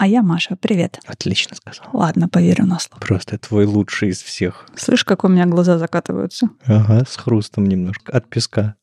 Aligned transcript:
А 0.00 0.06
я 0.06 0.22
Маша, 0.22 0.56
привет. 0.56 0.98
Отлично 1.04 1.54
сказал. 1.54 1.84
Ладно, 1.92 2.26
поверю 2.26 2.64
на 2.64 2.78
слово. 2.78 3.02
Просто 3.02 3.36
твой 3.36 3.66
лучший 3.66 4.08
из 4.08 4.22
всех. 4.22 4.66
Слышь, 4.74 5.04
как 5.04 5.24
у 5.24 5.28
меня 5.28 5.44
глаза 5.44 5.76
закатываются? 5.76 6.48
Ага, 6.64 7.04
с 7.06 7.16
хрустом 7.16 7.66
немножко, 7.66 8.10
от 8.10 8.26
песка. 8.26 8.76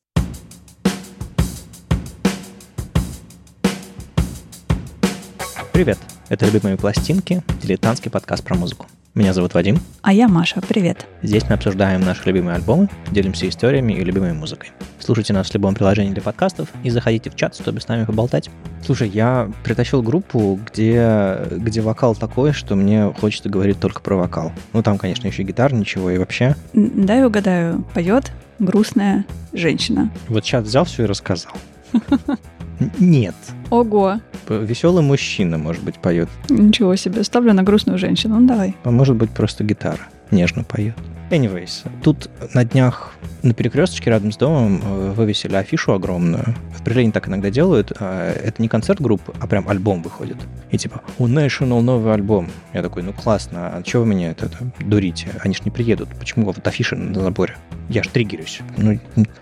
Привет, 5.73 5.97
это 6.29 6.45
«Любимые 6.45 6.77
пластинки», 6.77 7.41
дилетантский 7.63 8.11
подкаст 8.11 8.43
про 8.43 8.53
музыку. 8.53 8.85
Меня 9.17 9.33
зовут 9.33 9.55
Вадим. 9.55 9.79
А 10.03 10.13
я 10.13 10.27
Маша, 10.27 10.61
привет. 10.61 11.07
Здесь 11.23 11.41
мы 11.49 11.55
обсуждаем 11.55 12.01
наши 12.01 12.21
любимые 12.25 12.57
альбомы, 12.57 12.87
делимся 13.09 13.49
историями 13.49 13.93
и 13.93 14.03
любимой 14.03 14.33
музыкой. 14.33 14.69
Слушайте 14.99 15.33
нас 15.33 15.49
в 15.49 15.53
любом 15.55 15.73
приложении 15.73 16.13
для 16.13 16.21
подкастов 16.21 16.69
и 16.83 16.91
заходите 16.91 17.31
в 17.31 17.35
чат, 17.35 17.55
чтобы 17.55 17.81
с 17.81 17.87
нами 17.87 18.05
поболтать. 18.05 18.51
Слушай, 18.85 19.09
я 19.09 19.49
притащил 19.63 20.03
группу, 20.03 20.59
где, 20.67 21.39
где 21.49 21.81
вокал 21.81 22.13
такой, 22.13 22.53
что 22.53 22.75
мне 22.75 23.11
хочется 23.19 23.49
говорить 23.49 23.79
только 23.79 24.01
про 24.01 24.17
вокал. 24.17 24.51
Ну, 24.73 24.83
там, 24.83 24.99
конечно, 24.99 25.25
еще 25.25 25.41
гитар, 25.41 25.73
ничего 25.73 26.11
и 26.11 26.19
вообще. 26.19 26.55
Дай 26.73 27.25
угадаю, 27.25 27.83
поет 27.95 28.31
грустная 28.59 29.25
женщина. 29.51 30.11
Вот 30.27 30.43
чат 30.43 30.65
взял 30.65 30.85
все 30.85 31.05
и 31.05 31.07
рассказал. 31.07 31.53
Нет. 32.99 33.33
Ого. 33.69 34.19
Веселый 34.49 35.03
мужчина, 35.03 35.57
может 35.57 35.83
быть, 35.83 35.95
поет. 35.95 36.29
Ничего 36.49 36.95
себе. 36.95 37.23
Ставлю 37.23 37.53
на 37.53 37.63
грустную 37.63 37.97
женщину. 37.97 38.39
Ну, 38.39 38.47
давай. 38.47 38.75
А 38.83 38.91
может 38.91 39.15
быть, 39.15 39.29
просто 39.31 39.63
гитара 39.63 40.07
нежно 40.31 40.63
поет. 40.63 40.95
Anyways, 41.29 41.85
тут 42.03 42.29
на 42.53 42.63
днях 42.63 43.13
на 43.43 43.53
перекресточке 43.53 44.09
рядом 44.09 44.31
с 44.31 44.37
домом 44.37 44.81
э, 44.81 45.13
вывесили 45.15 45.55
афишу 45.55 45.91
огромную. 45.91 46.55
В 46.73 46.81
Берлине 46.83 47.11
так 47.11 47.27
иногда 47.27 47.49
делают. 47.49 47.91
А 47.99 48.31
это 48.31 48.61
не 48.61 48.69
концерт 48.69 49.01
группы, 49.01 49.33
а 49.39 49.47
прям 49.47 49.67
альбом 49.67 50.01
выходит. 50.01 50.37
И 50.71 50.77
типа, 50.77 51.01
у 51.17 51.27
National 51.27 51.81
новый 51.81 52.13
альбом. 52.13 52.49
Я 52.73 52.81
такой, 52.81 53.03
ну 53.03 53.11
классно, 53.11 53.67
а 53.67 53.83
чего 53.83 54.03
вы 54.03 54.09
меня 54.09 54.31
это, 54.31 54.45
это 54.45 54.57
дурите? 54.79 55.27
Они 55.41 55.53
ж 55.53 55.63
не 55.65 55.71
приедут. 55.71 56.09
Почему 56.17 56.45
вот 56.45 56.65
афиша 56.65 56.95
на 56.95 57.19
заборе? 57.21 57.57
Я 57.89 58.03
ж 58.03 58.07
триггерюсь. 58.07 58.61
Ну, 58.77 58.97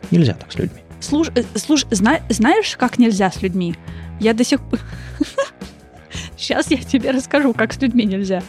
нельзя 0.10 0.34
так 0.34 0.52
с 0.52 0.56
людьми. 0.56 0.82
Слушай, 1.00 1.34
э, 1.36 1.44
слушай 1.56 1.88
зна, 1.92 2.20
знаешь, 2.30 2.76
как 2.78 2.98
нельзя 2.98 3.32
с 3.32 3.42
людьми? 3.44 3.76
Я 4.20 4.34
до 4.34 4.44
сих 4.44 4.62
пор... 4.62 4.80
Сейчас 6.38 6.68
я 6.72 6.78
тебе 6.78 7.12
расскажу, 7.12 7.54
как 7.54 7.74
с 7.74 7.82
людьми 7.82 8.06
нельзя. 8.06 8.44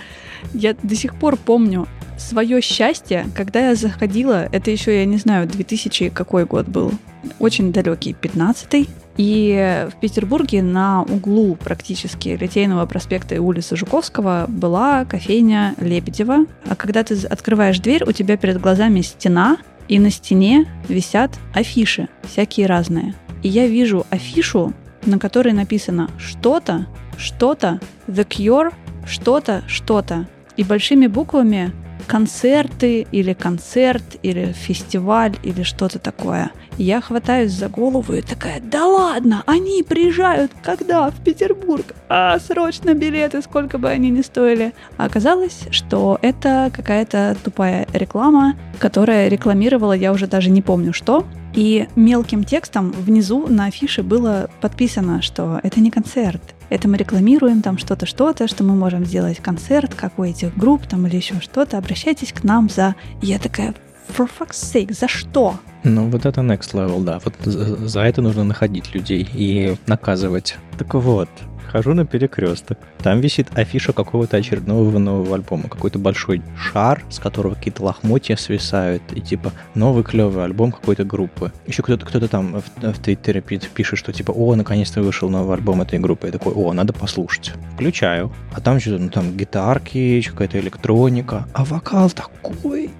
Я 0.55 0.75
до 0.83 0.95
сих 0.95 1.17
пор 1.17 1.37
помню 1.37 1.87
свое 2.19 2.61
счастье, 2.61 3.27
когда 3.35 3.69
я 3.69 3.75
заходила, 3.75 4.49
это 4.51 4.71
еще, 4.71 4.99
я 4.99 5.05
не 5.05 5.19
знаю, 5.19 5.47
2000 5.47 6.11
какой 6.11 6.47
год 6.47 6.67
был, 6.67 6.93
очень 7.39 7.73
далекий, 7.73 8.17
15-й, 8.19 8.89
и 9.17 9.87
в 9.91 10.01
Петербурге 10.01 10.63
на 10.63 11.03
углу 11.03 11.55
практически 11.57 12.31
Литейного 12.31 12.85
проспекта 12.87 13.35
и 13.35 13.39
улицы 13.39 13.77
Жуковского 13.77 14.45
была 14.49 15.05
кофейня 15.07 15.75
Лебедева. 15.81 16.47
А 16.69 16.77
когда 16.77 17.03
ты 17.03 17.15
открываешь 17.27 17.79
дверь, 17.79 18.05
у 18.05 18.13
тебя 18.13 18.37
перед 18.37 18.61
глазами 18.61 19.01
стена, 19.01 19.59
и 19.89 19.99
на 19.99 20.11
стене 20.11 20.67
висят 20.89 21.39
афиши, 21.55 22.09
всякие 22.25 22.67
разные. 22.67 23.15
И 23.43 23.49
я 23.49 23.69
вижу 23.69 24.05
афишу, 24.11 24.75
на 25.07 25.19
которой 25.19 25.53
написано 25.53 26.11
что-то, 26.19 26.87
что-то, 27.17 27.81
The 28.09 28.27
Cure, 28.27 28.75
что-то, 29.07 29.63
что-то. 29.69 30.27
И 30.57 30.65
большими 30.65 31.07
буквами 31.07 31.73
концерты 32.07 33.07
или 33.13 33.33
концерт 33.33 34.17
или 34.23 34.53
фестиваль 34.53 35.37
или 35.43 35.63
что-то 35.63 35.99
такое. 35.99 36.51
Я 36.79 37.01
хватаюсь 37.01 37.53
за 37.53 37.69
голову 37.69 38.13
и 38.13 38.21
такая, 38.21 38.61
да 38.61 38.87
ладно, 38.87 39.43
они 39.47 39.83
приезжают 39.83 40.53
когда? 40.63 41.11
В 41.11 41.23
Петербург. 41.23 41.95
А, 42.09 42.39
срочно 42.39 42.95
билеты, 42.95 43.43
сколько 43.43 43.79
бы 43.79 43.89
они 43.89 44.11
ни 44.11 44.23
стоили. 44.23 44.75
А 44.97 45.07
оказалось, 45.07 45.61
что 45.71 46.19
это 46.23 46.71
какая-то 46.75 47.37
тупая 47.43 47.87
реклама, 47.93 48.57
которая 48.79 49.29
рекламировала, 49.29 49.93
я 49.93 50.13
уже 50.13 50.27
даже 50.27 50.51
не 50.51 50.63
помню 50.63 50.93
что, 50.93 51.25
и 51.55 51.89
мелким 51.97 52.45
текстом 52.45 52.93
внизу 52.93 53.47
на 53.49 53.67
афише 53.67 54.03
было 54.03 54.51
подписано, 54.61 55.23
что 55.23 55.59
это 55.63 55.81
не 55.81 55.91
концерт, 55.91 56.43
это 56.69 56.89
мы 56.89 56.97
рекламируем 56.97 57.63
там 57.63 57.79
что-то, 57.79 58.07
что-то, 58.07 58.49
что 58.49 58.65
мы 58.65 58.75
можем 58.75 59.05
сделать 59.05 59.39
концерт, 59.39 59.95
как 59.95 60.19
у 60.19 60.25
этих 60.25 60.57
групп 60.57 60.87
там 60.87 61.07
или 61.07 61.17
еще 61.17 61.41
что-то. 61.41 61.79
Обращайтесь 61.79 62.33
к 62.33 62.45
нам 62.45 62.69
за... 62.69 62.95
Я 63.23 63.39
такая, 63.39 63.75
for 64.09 64.29
fuck's 64.29 64.53
sake, 64.53 64.93
за 64.93 65.09
что? 65.09 65.55
Ну, 65.85 66.09
вот 66.09 66.27
это 66.27 66.41
next 66.41 66.73
level, 66.73 67.05
да. 67.05 67.21
Вот 67.25 67.35
за 67.45 68.01
это 68.01 68.23
нужно 68.23 68.45
находить 68.45 68.95
людей 68.95 69.29
и 69.33 69.77
наказывать. 69.87 70.57
Так 70.79 70.95
вот, 70.95 71.29
хожу 71.67 71.95
на 71.95 72.05
перекресток. 72.05 72.79
Там 72.99 73.21
висит 73.21 73.49
афиша 73.55 73.93
какого-то 73.93 74.37
очередного 74.37 74.99
нового 74.99 75.35
альбома. 75.35 75.69
Какой-то 75.69 75.99
большой 75.99 76.43
шар, 76.59 77.03
с 77.11 77.19
которого 77.19 77.55
какие-то 77.55 77.83
лохмотья 77.83 78.37
свисают. 78.37 79.03
И 79.13 79.21
типа 79.21 79.53
новый 79.75 80.05
клевый 80.05 80.45
альбом 80.45 80.73
какой-то 80.73 81.05
группы. 81.05 81.53
Еще 81.67 81.83
кто-то 81.83 82.07
кто 82.07 82.27
там 82.29 82.61
в, 82.61 82.93
в 82.93 82.99
Твиттере 82.99 83.41
пишет, 83.41 83.99
что 83.99 84.13
типа, 84.13 84.33
о, 84.33 84.55
наконец-то 84.55 85.03
вышел 85.03 85.29
новый 85.29 85.57
альбом 85.57 85.83
этой 85.83 85.99
группы. 85.99 86.27
Я 86.27 86.33
такой, 86.33 86.53
о, 86.53 86.73
надо 86.73 86.93
послушать. 86.93 87.53
Включаю. 87.75 88.33
А 88.53 88.61
там 88.61 88.81
что-то, 88.81 89.03
ну 89.03 89.11
там 89.11 89.37
гитарки, 89.37 90.23
какая-то 90.23 90.59
электроника. 90.59 91.47
А 91.53 91.65
вокал 91.65 92.11
такой 92.11 92.91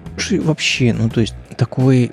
вообще, 0.43 0.93
ну 0.93 1.09
то 1.09 1.21
есть 1.21 1.35
такой, 1.57 2.11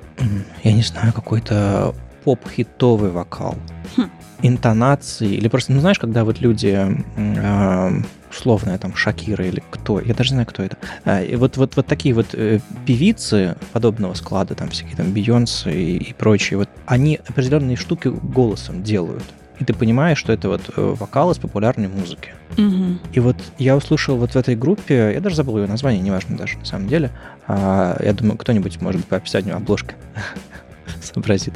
я 0.62 0.72
не 0.72 0.82
знаю, 0.82 1.12
какой-то 1.12 1.94
поп-хитовый 2.24 3.10
вокал. 3.10 3.56
Хм 3.96 4.08
интонации, 4.46 5.34
или 5.34 5.48
просто, 5.48 5.72
ну, 5.72 5.80
знаешь, 5.80 5.98
когда 5.98 6.22
вот 6.22 6.38
люди 6.40 6.76
э, 7.16 7.90
условная 8.30 8.76
там 8.76 8.94
Шакира 8.94 9.46
или 9.46 9.62
кто, 9.70 10.00
я 10.00 10.12
даже 10.12 10.30
не 10.30 10.34
знаю, 10.34 10.46
кто 10.46 10.62
это. 10.62 10.76
А, 11.04 11.22
и 11.22 11.34
вот, 11.36 11.56
вот, 11.56 11.76
вот 11.76 11.86
такие 11.86 12.14
вот 12.14 12.34
э, 12.34 12.60
певицы 12.84 13.56
подобного 13.72 14.12
склада, 14.12 14.54
там 14.54 14.68
всякие 14.68 14.96
там 14.96 15.12
Бейонсе 15.12 15.72
и, 15.72 15.96
и 15.96 16.12
прочие, 16.12 16.58
вот 16.58 16.68
они 16.84 17.18
определенные 17.26 17.76
штуки 17.76 18.08
голосом 18.08 18.82
делают. 18.82 19.24
И 19.60 19.64
ты 19.64 19.72
понимаешь, 19.72 20.18
что 20.18 20.32
это 20.32 20.48
вот 20.48 20.62
э, 20.76 20.94
вокал 20.98 21.30
из 21.30 21.38
популярной 21.38 21.88
музыки. 21.88 22.34
Угу. 22.58 22.98
И 23.14 23.20
вот 23.20 23.36
я 23.58 23.76
услышал 23.76 24.16
вот 24.16 24.32
в 24.32 24.36
этой 24.36 24.56
группе, 24.56 25.12
я 25.14 25.20
даже 25.20 25.36
забыл 25.36 25.58
ее 25.58 25.66
название, 25.66 26.02
неважно 26.02 26.36
даже 26.36 26.58
на 26.58 26.66
самом 26.66 26.88
деле. 26.88 27.10
А, 27.46 27.96
я 28.04 28.12
думаю, 28.12 28.36
кто-нибудь, 28.36 28.80
может 28.82 29.06
по 29.06 29.16
описанию 29.16 29.56
обложка 29.56 29.94
сообразит. 31.02 31.54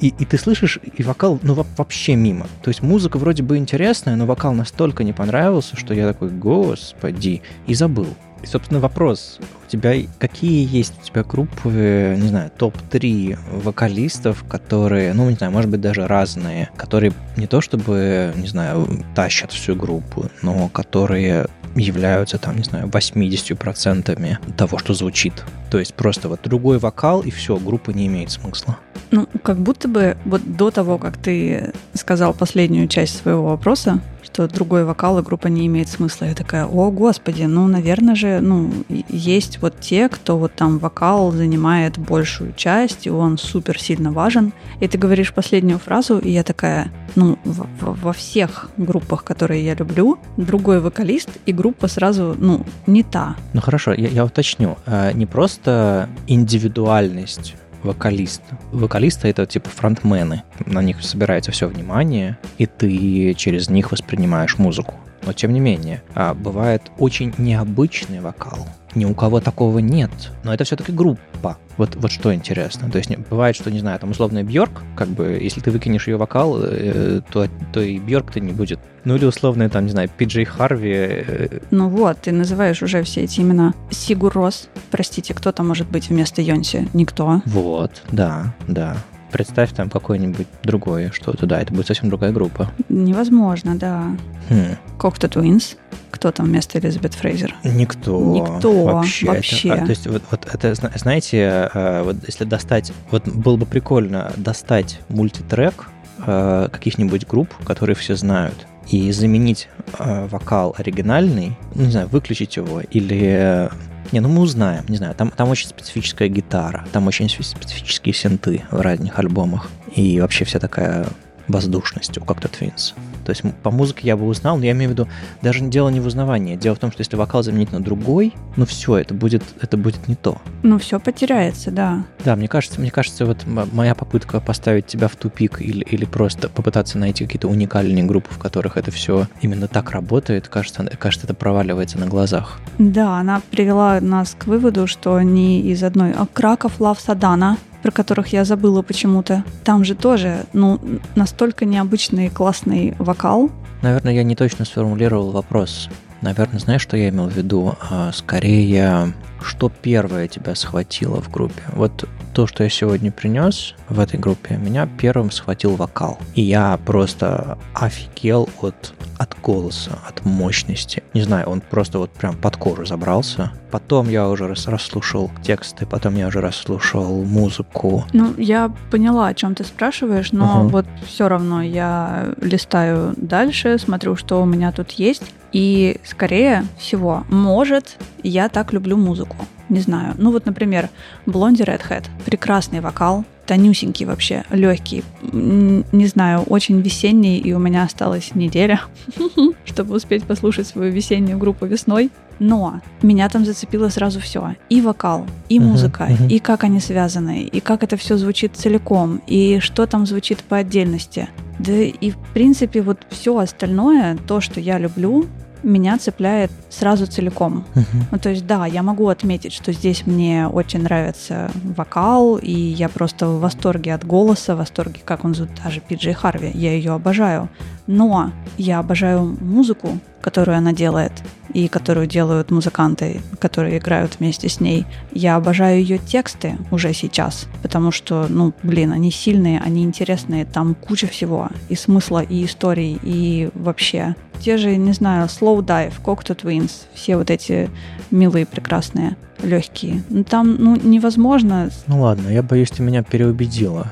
И, 0.00 0.08
и 0.08 0.24
ты 0.24 0.38
слышишь, 0.38 0.78
и 0.82 1.02
вокал, 1.02 1.38
ну, 1.42 1.54
вообще 1.76 2.16
мимо. 2.16 2.46
То 2.62 2.68
есть 2.68 2.82
музыка 2.82 3.18
вроде 3.18 3.42
бы 3.42 3.56
интересная, 3.56 4.16
но 4.16 4.26
вокал 4.26 4.52
настолько 4.54 5.04
не 5.04 5.12
понравился, 5.12 5.76
что 5.76 5.94
я 5.94 6.06
такой, 6.06 6.30
господи, 6.30 7.42
и 7.66 7.74
забыл. 7.74 8.08
И, 8.44 8.46
собственно, 8.46 8.78
вопрос. 8.78 9.38
У 9.66 9.70
тебя 9.70 9.94
какие 10.18 10.68
есть 10.70 10.92
у 11.00 11.06
тебя 11.06 11.24
группы, 11.24 12.14
не 12.20 12.28
знаю, 12.28 12.50
топ-3 12.54 13.38
вокалистов, 13.62 14.44
которые, 14.46 15.14
ну, 15.14 15.30
не 15.30 15.36
знаю, 15.36 15.50
может 15.50 15.70
быть, 15.70 15.80
даже 15.80 16.06
разные, 16.06 16.68
которые 16.76 17.14
не 17.38 17.46
то 17.46 17.62
чтобы, 17.62 18.34
не 18.36 18.46
знаю, 18.46 18.86
тащат 19.14 19.50
всю 19.50 19.74
группу, 19.74 20.26
но 20.42 20.68
которые 20.68 21.46
являются, 21.76 22.38
там, 22.38 22.56
не 22.56 22.62
знаю, 22.62 22.86
80% 22.88 24.38
того, 24.56 24.78
что 24.78 24.94
звучит. 24.94 25.44
То 25.70 25.78
есть 25.78 25.94
просто 25.94 26.28
вот 26.28 26.40
другой 26.42 26.78
вокал, 26.78 27.20
и 27.22 27.30
все, 27.30 27.56
группа 27.56 27.90
не 27.90 28.06
имеет 28.06 28.30
смысла. 28.30 28.78
Ну, 29.10 29.28
как 29.42 29.58
будто 29.58 29.88
бы 29.88 30.16
вот 30.24 30.42
до 30.56 30.70
того, 30.70 30.98
как 30.98 31.16
ты 31.16 31.72
сказал 31.94 32.34
последнюю 32.34 32.88
часть 32.88 33.16
своего 33.16 33.44
вопроса, 33.44 34.00
что 34.24 34.48
другой 34.48 34.84
вокал 34.84 35.18
и 35.18 35.22
группа 35.22 35.48
не 35.48 35.66
имеет 35.66 35.88
смысла. 35.88 36.26
Я 36.26 36.34
такая, 36.34 36.66
о, 36.66 36.90
господи, 36.90 37.44
ну, 37.44 37.66
наверное 37.66 38.14
же, 38.14 38.40
ну, 38.40 38.70
есть 39.08 39.60
вот 39.60 39.80
те, 39.80 40.08
кто 40.08 40.38
вот 40.38 40.54
там 40.54 40.78
вокал 40.78 41.30
занимает 41.32 41.98
большую 41.98 42.52
часть, 42.54 43.06
и 43.06 43.10
он 43.10 43.38
супер 43.38 43.78
сильно 43.78 44.12
важен. 44.12 44.52
И 44.80 44.88
ты 44.88 44.98
говоришь 44.98 45.32
последнюю 45.32 45.78
фразу, 45.78 46.18
и 46.18 46.30
я 46.30 46.42
такая, 46.42 46.90
ну, 47.14 47.38
в, 47.44 47.66
в, 47.80 48.02
во 48.02 48.12
всех 48.12 48.70
группах, 48.76 49.24
которые 49.24 49.64
я 49.64 49.74
люблю, 49.74 50.18
другой 50.36 50.80
вокалист, 50.80 51.30
и 51.46 51.52
группа 51.52 51.88
сразу, 51.88 52.34
ну, 52.38 52.64
не 52.86 53.02
та. 53.02 53.36
Ну, 53.52 53.60
хорошо, 53.60 53.92
я, 53.92 54.08
я 54.08 54.24
уточню. 54.24 54.76
А, 54.86 55.12
не 55.12 55.26
просто 55.26 56.08
индивидуальность 56.26 57.54
вокалиста. 57.84 58.58
Вокалисты— 58.72 59.28
это 59.28 59.46
типа 59.46 59.68
фронтмены. 59.68 60.42
На 60.66 60.82
них 60.82 61.02
собирается 61.02 61.52
все 61.52 61.68
внимание, 61.68 62.38
и 62.58 62.66
ты 62.66 63.34
через 63.34 63.68
них 63.68 63.92
воспринимаешь 63.92 64.58
музыку. 64.58 64.94
Но 65.24 65.32
тем 65.32 65.52
не 65.52 65.60
менее, 65.60 66.02
а, 66.14 66.34
бывает 66.34 66.82
очень 66.98 67.32
необычный 67.38 68.20
вокал. 68.20 68.66
Ни 68.94 69.04
у 69.04 69.14
кого 69.14 69.40
такого 69.40 69.78
нет. 69.78 70.10
Но 70.44 70.54
это 70.54 70.64
все-таки 70.64 70.92
группа. 70.92 71.58
Вот, 71.76 71.96
вот 71.96 72.10
что 72.12 72.32
интересно. 72.32 72.90
То 72.90 72.98
есть 72.98 73.10
бывает, 73.30 73.56
что, 73.56 73.70
не 73.70 73.80
знаю, 73.80 73.98
там 73.98 74.10
условный 74.10 74.44
Бьорк, 74.44 74.82
как 74.96 75.08
бы, 75.08 75.38
если 75.40 75.60
ты 75.60 75.70
выкинешь 75.70 76.06
ее 76.06 76.16
вокал, 76.16 76.58
э, 76.62 77.20
то, 77.30 77.48
то 77.72 77.80
и 77.80 77.98
Бьорк-то 77.98 78.40
не 78.40 78.52
будет. 78.52 78.78
Ну 79.04 79.16
или 79.16 79.24
условный, 79.24 79.68
там, 79.68 79.84
не 79.84 79.90
знаю, 79.90 80.08
Пиджей 80.16 80.44
Харви. 80.44 80.92
Э, 80.92 81.58
ну 81.70 81.88
вот, 81.88 82.20
ты 82.20 82.32
называешь 82.32 82.82
уже 82.82 83.02
все 83.02 83.22
эти 83.22 83.40
имена. 83.40 83.74
Сигур 83.90 84.32
Рос. 84.32 84.68
Простите, 84.90 85.34
кто 85.34 85.52
там 85.52 85.68
может 85.68 85.88
быть 85.90 86.08
вместо 86.08 86.40
Йонси? 86.40 86.88
Никто. 86.94 87.42
Вот, 87.46 88.02
да, 88.12 88.54
да. 88.68 88.96
Представь 89.34 89.72
там 89.72 89.90
какое-нибудь 89.90 90.46
другое 90.62 91.10
что-то, 91.10 91.44
да, 91.44 91.60
это 91.60 91.74
будет 91.74 91.88
совсем 91.88 92.08
другая 92.08 92.30
группа. 92.30 92.70
Невозможно, 92.88 93.74
да. 93.74 94.16
Хм. 94.48 94.76
Twins. 94.96 95.76
Кто 96.12 96.30
там 96.30 96.46
вместо 96.46 96.78
Элизабет 96.78 97.14
Фрейзер? 97.14 97.56
Никто. 97.64 98.32
Никто 98.32 98.84
Вообще. 98.84 99.26
вообще. 99.26 99.68
Это, 99.70 99.82
а, 99.82 99.86
то 99.86 99.90
есть 99.90 100.06
вот, 100.06 100.22
вот 100.30 100.46
это, 100.54 100.74
зна- 100.76 100.92
знаете, 100.94 101.68
э, 101.74 102.02
вот 102.04 102.16
если 102.24 102.44
достать, 102.44 102.92
вот 103.10 103.26
было 103.26 103.56
бы 103.56 103.66
прикольно 103.66 104.32
достать 104.36 105.00
мультитрек 105.08 105.86
э, 106.24 106.68
каких-нибудь 106.70 107.26
групп, 107.26 107.52
которые 107.64 107.96
все 107.96 108.14
знают, 108.14 108.68
и 108.88 109.10
заменить 109.10 109.68
э, 109.98 110.28
вокал 110.28 110.76
оригинальный, 110.78 111.58
ну, 111.74 111.82
не 111.82 111.90
знаю, 111.90 112.06
выключить 112.06 112.54
его 112.54 112.82
или... 112.82 113.68
Не, 114.12 114.20
ну 114.20 114.28
мы 114.28 114.42
узнаем, 114.42 114.84
не 114.88 114.96
знаю, 114.96 115.14
там, 115.14 115.30
там 115.30 115.48
очень 115.48 115.68
специфическая 115.68 116.28
гитара, 116.28 116.86
там 116.92 117.06
очень 117.06 117.28
специфические 117.28 118.14
синты 118.14 118.62
в 118.70 118.80
разных 118.80 119.18
альбомах, 119.18 119.70
и 119.94 120.20
вообще 120.20 120.44
вся 120.44 120.58
такая 120.58 121.06
воздушность 121.48 122.16
у 122.18 122.20
Cocteau 122.20 122.50
Twins. 122.50 122.94
То 123.24 123.30
есть 123.30 123.42
по 123.62 123.70
музыке 123.70 124.06
я 124.06 124.16
бы 124.16 124.26
узнал, 124.26 124.58
но 124.58 124.64
я 124.64 124.72
имею 124.72 124.90
в 124.90 124.92
виду, 124.92 125.08
даже 125.42 125.60
дело 125.60 125.88
не 125.88 126.00
в 126.00 126.06
узнавании. 126.06 126.56
Дело 126.56 126.74
в 126.74 126.78
том, 126.78 126.92
что 126.92 127.00
если 127.00 127.16
вокал 127.16 127.42
заменить 127.42 127.72
на 127.72 127.80
другой, 127.80 128.34
ну 128.56 128.66
все, 128.66 128.98
это 128.98 129.14
будет, 129.14 129.42
это 129.60 129.76
будет 129.76 130.08
не 130.08 130.14
то. 130.14 130.40
Ну, 130.62 130.78
все 130.78 131.00
потеряется, 131.00 131.70
да. 131.70 132.04
Да, 132.24 132.36
мне 132.36 132.48
кажется, 132.48 132.80
мне 132.80 132.90
кажется, 132.90 133.24
вот 133.26 133.44
моя 133.46 133.94
попытка 133.94 134.40
поставить 134.40 134.86
тебя 134.86 135.08
в 135.08 135.16
тупик 135.16 135.60
или, 135.60 135.84
или 135.84 136.04
просто 136.04 136.48
попытаться 136.48 136.98
найти 136.98 137.24
какие-то 137.24 137.48
уникальные 137.48 138.04
группы, 138.04 138.32
в 138.32 138.38
которых 138.38 138.76
это 138.76 138.90
все 138.90 139.26
именно 139.40 139.68
так 139.68 139.90
работает, 139.90 140.48
кажется, 140.48 140.84
кажется, 140.98 141.26
это 141.26 141.34
проваливается 141.34 141.98
на 141.98 142.06
глазах. 142.06 142.60
Да, 142.78 143.18
она 143.18 143.40
привела 143.50 144.00
нас 144.00 144.36
к 144.38 144.46
выводу, 144.46 144.86
что 144.86 145.20
не 145.22 145.60
из 145.62 145.82
одной, 145.82 146.12
а 146.12 146.26
Краков, 146.32 146.80
Лав, 146.80 147.00
Садана, 147.00 147.56
про 147.84 147.90
которых 147.90 148.28
я 148.28 148.46
забыла 148.46 148.80
почему-то. 148.80 149.44
Там 149.62 149.84
же 149.84 149.94
тоже, 149.94 150.46
ну, 150.54 150.80
настолько 151.16 151.66
необычный 151.66 152.30
классный 152.30 152.94
вокал. 152.98 153.50
Наверное, 153.82 154.14
я 154.14 154.22
не 154.22 154.34
точно 154.34 154.64
сформулировал 154.64 155.32
вопрос. 155.32 155.90
Наверное, 156.22 156.60
знаешь, 156.60 156.80
что 156.80 156.96
я 156.96 157.10
имел 157.10 157.28
в 157.28 157.36
виду? 157.36 157.76
А, 157.90 158.10
скорее, 158.12 159.12
что 159.42 159.70
первое 159.82 160.28
тебя 160.28 160.54
схватило 160.54 161.20
в 161.20 161.30
группе? 161.30 161.60
Вот 161.74 162.08
то, 162.34 162.48
что 162.48 162.64
я 162.64 162.68
сегодня 162.68 163.12
принес 163.12 163.74
в 163.88 164.00
этой 164.00 164.18
группе, 164.18 164.56
меня 164.56 164.88
первым 164.98 165.30
схватил 165.30 165.76
вокал. 165.76 166.18
И 166.34 166.42
я 166.42 166.78
просто 166.84 167.56
офигел 167.74 168.48
от, 168.60 168.92
от 169.18 169.36
голоса, 169.40 169.98
от 170.08 170.24
мощности. 170.24 171.04
Не 171.14 171.22
знаю, 171.22 171.48
он 171.48 171.60
просто 171.60 171.98
вот 172.00 172.10
прям 172.10 172.36
под 172.36 172.56
кожу 172.56 172.84
забрался. 172.86 173.52
Потом 173.70 174.08
я 174.08 174.28
уже 174.28 174.48
раз, 174.48 174.66
расслушал 174.66 175.30
тексты, 175.42 175.86
потом 175.86 176.16
я 176.16 176.26
уже 176.26 176.40
расслушал 176.40 177.22
музыку. 177.22 178.04
Ну, 178.12 178.34
я 178.36 178.72
поняла, 178.90 179.28
о 179.28 179.34
чем 179.34 179.54
ты 179.54 179.62
спрашиваешь, 179.62 180.32
но 180.32 180.60
Ага. 180.60 180.68
вот 180.68 180.86
все 181.06 181.28
равно 181.28 181.62
я 181.62 182.34
листаю 182.40 183.14
дальше, 183.16 183.78
смотрю, 183.78 184.16
что 184.16 184.42
у 184.42 184.44
меня 184.44 184.72
тут 184.72 184.90
есть. 184.92 185.22
И, 185.54 185.98
скорее 186.04 186.66
всего, 186.78 187.24
может, 187.30 187.96
я 188.24 188.48
так 188.48 188.72
люблю 188.72 188.96
музыку. 188.96 189.36
Не 189.68 189.78
знаю. 189.78 190.14
Ну 190.18 190.32
вот, 190.32 190.46
например, 190.46 190.90
Блонди 191.26 191.62
Redhead. 191.62 192.04
Прекрасный 192.24 192.80
вокал, 192.80 193.24
тонюсенький 193.46 194.04
вообще, 194.04 194.42
легкий. 194.50 195.04
Не 195.22 196.06
знаю, 196.06 196.42
очень 196.42 196.80
весенний, 196.80 197.38
и 197.38 197.52
у 197.52 197.60
меня 197.60 197.84
осталась 197.84 198.34
неделя, 198.34 198.80
чтобы 199.64 199.94
успеть 199.94 200.24
послушать 200.24 200.66
свою 200.66 200.92
весеннюю 200.92 201.38
группу 201.38 201.66
весной. 201.66 202.10
Но 202.38 202.80
меня 203.02 203.28
там 203.28 203.44
зацепило 203.44 203.88
сразу 203.88 204.20
все. 204.20 204.54
И 204.68 204.80
вокал, 204.80 205.26
и 205.48 205.60
музыка, 205.60 206.04
мгм. 206.04 206.28
и 206.28 206.38
как 206.38 206.64
они 206.64 206.80
связаны, 206.80 207.42
и 207.42 207.60
как 207.60 207.82
это 207.82 207.96
все 207.96 208.16
звучит 208.16 208.56
целиком, 208.56 209.20
и 209.26 209.60
что 209.60 209.86
там 209.86 210.06
звучит 210.06 210.42
по 210.42 210.56
отдельности. 210.58 211.28
Да 211.58 211.72
и 211.72 212.10
в 212.10 212.18
принципе 212.34 212.82
вот 212.82 212.98
все 213.10 213.38
остальное, 213.38 214.16
то, 214.26 214.40
что 214.40 214.60
я 214.60 214.78
люблю, 214.78 215.26
меня 215.64 215.98
цепляет 215.98 216.50
сразу 216.70 217.06
целиком. 217.06 217.64
Ну, 218.10 218.18
то 218.18 218.30
есть, 218.30 218.46
да, 218.46 218.66
я 218.66 218.82
могу 218.82 219.08
отметить, 219.08 219.52
что 219.52 219.72
здесь 219.72 220.06
мне 220.06 220.46
очень 220.46 220.82
нравится 220.82 221.50
вокал, 221.76 222.36
и 222.36 222.52
я 222.52 222.88
просто 222.88 223.26
в 223.26 223.40
восторге 223.40 223.94
от 223.94 224.04
голоса, 224.04 224.54
в 224.54 224.58
восторге, 224.58 225.00
как 225.04 225.24
он 225.24 225.34
зовут, 225.34 225.52
даже 225.64 225.80
Пиджей 225.80 226.12
Харви, 226.12 226.50
я 226.54 226.72
ее 226.72 226.92
обожаю. 226.92 227.48
Но 227.86 228.30
я 228.56 228.78
обожаю 228.78 229.36
музыку, 229.40 229.98
которую 230.24 230.56
она 230.56 230.72
делает, 230.72 231.12
и 231.52 231.68
которую 231.68 232.06
делают 232.06 232.50
музыканты, 232.50 233.20
которые 233.38 233.76
играют 233.76 234.16
вместе 234.18 234.48
с 234.48 234.58
ней. 234.58 234.86
Я 235.12 235.36
обожаю 235.36 235.80
ее 235.80 235.98
тексты 235.98 236.56
уже 236.70 236.94
сейчас, 236.94 237.46
потому 237.62 237.90
что, 237.90 238.26
ну, 238.30 238.54
блин, 238.62 238.92
они 238.92 239.10
сильные, 239.10 239.60
они 239.60 239.84
интересные, 239.84 240.46
там 240.46 240.74
куча 240.74 241.06
всего, 241.08 241.50
и 241.68 241.74
смысла, 241.76 242.22
и 242.22 242.46
историй, 242.46 242.98
и 243.02 243.50
вообще. 243.52 244.16
Те 244.40 244.56
же, 244.56 244.76
не 244.76 244.92
знаю, 244.92 245.26
Slow 245.26 245.58
Dive, 245.62 245.92
Cocteau 246.02 246.34
Twins, 246.34 246.72
все 246.94 247.18
вот 247.18 247.30
эти 247.30 247.68
милые, 248.10 248.46
прекрасные, 248.46 249.16
легкие. 249.42 250.02
Ну, 250.08 250.24
там, 250.24 250.56
ну, 250.58 250.76
невозможно. 250.76 251.70
Ну 251.86 252.02
ладно, 252.02 252.28
я 252.28 252.42
боюсь, 252.42 252.70
ты 252.70 252.82
меня 252.82 253.02
переубедила. 253.02 253.88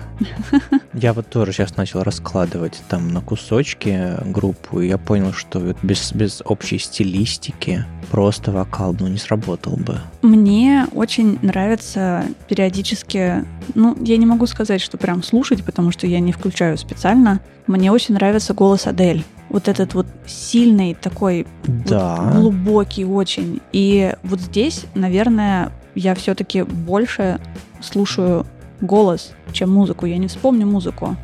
Я 0.94 1.12
вот 1.12 1.28
тоже 1.28 1.52
сейчас 1.52 1.76
начал 1.76 2.02
раскладывать 2.02 2.80
там 2.88 3.12
на 3.12 3.20
кусочки 3.20 4.16
группу, 4.26 4.80
и 4.80 4.88
я 4.88 4.98
понял, 4.98 5.32
что 5.32 5.74
без, 5.82 6.12
без 6.12 6.42
общей 6.44 6.78
стилистики 6.78 7.84
просто 8.10 8.52
вокал 8.52 8.94
ну, 9.00 9.08
не 9.08 9.18
сработал 9.18 9.76
бы. 9.76 9.98
Мне 10.20 10.86
очень 10.92 11.38
нравится 11.42 12.24
периодически, 12.46 13.44
ну, 13.74 13.96
я 14.00 14.16
не 14.16 14.26
могу 14.26 14.46
сказать, 14.46 14.80
что 14.80 14.98
прям 14.98 15.22
слушать, 15.22 15.64
потому 15.64 15.90
что 15.90 16.06
я 16.06 16.20
не 16.20 16.32
включаю 16.32 16.76
специально. 16.78 17.40
Мне 17.66 17.90
очень 17.90 18.14
нравится 18.14 18.54
голос 18.54 18.86
Адель. 18.86 19.24
Вот 19.52 19.68
этот 19.68 19.94
вот 19.94 20.06
сильный 20.26 20.94
такой 20.94 21.46
вот 21.66 21.84
Да. 21.86 22.32
глубокий 22.34 23.04
очень. 23.04 23.60
И 23.70 24.14
вот 24.24 24.40
здесь, 24.40 24.86
наверное, 24.94 25.70
я 25.94 26.14
все-таки 26.14 26.62
больше 26.62 27.38
слушаю 27.80 28.46
голос, 28.80 29.32
чем 29.52 29.70
музыку. 29.70 30.06
Я 30.06 30.16
не 30.18 30.26
вспомню 30.26 30.66
музыку. 30.66 31.16